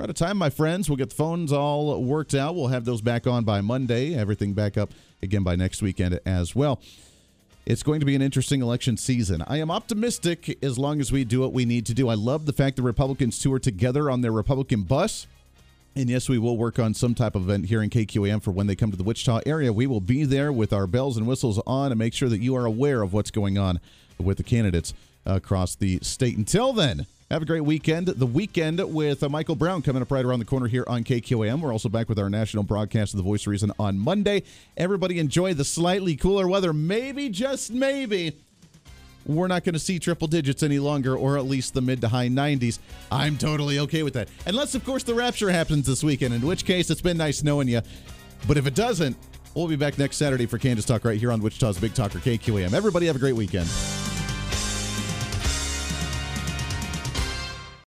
[0.00, 0.88] we're out of time, my friends.
[0.88, 2.54] We'll get the phones all worked out.
[2.54, 4.14] We'll have those back on by Monday.
[4.14, 6.80] Everything back up again by next weekend as well.
[7.66, 9.44] It's going to be an interesting election season.
[9.46, 12.08] I am optimistic as long as we do what we need to do.
[12.08, 15.26] I love the fact the Republicans tour together on their Republican bus.
[15.94, 18.68] And yes, we will work on some type of event here in KQAM for when
[18.68, 19.70] they come to the Wichita area.
[19.70, 22.56] We will be there with our bells and whistles on and make sure that you
[22.56, 23.80] are aware of what's going on
[24.18, 24.94] with the candidates
[25.36, 26.36] across the state.
[26.36, 28.08] Until then, have a great weekend.
[28.08, 31.60] The weekend with uh, Michael Brown coming up right around the corner here on KQAM.
[31.60, 34.42] We're also back with our national broadcast of The Voice Reason on Monday.
[34.76, 36.72] Everybody enjoy the slightly cooler weather.
[36.72, 38.36] Maybe, just maybe,
[39.26, 42.08] we're not going to see triple digits any longer, or at least the mid to
[42.08, 42.80] high 90s.
[43.12, 44.28] I'm totally okay with that.
[44.46, 47.68] Unless, of course, the rapture happens this weekend, in which case it's been nice knowing
[47.68, 47.80] you.
[48.48, 49.16] But if it doesn't,
[49.54, 52.72] we'll be back next Saturday for Kansas Talk right here on Wichita's Big Talker KQAM.
[52.72, 53.68] Everybody have a great weekend.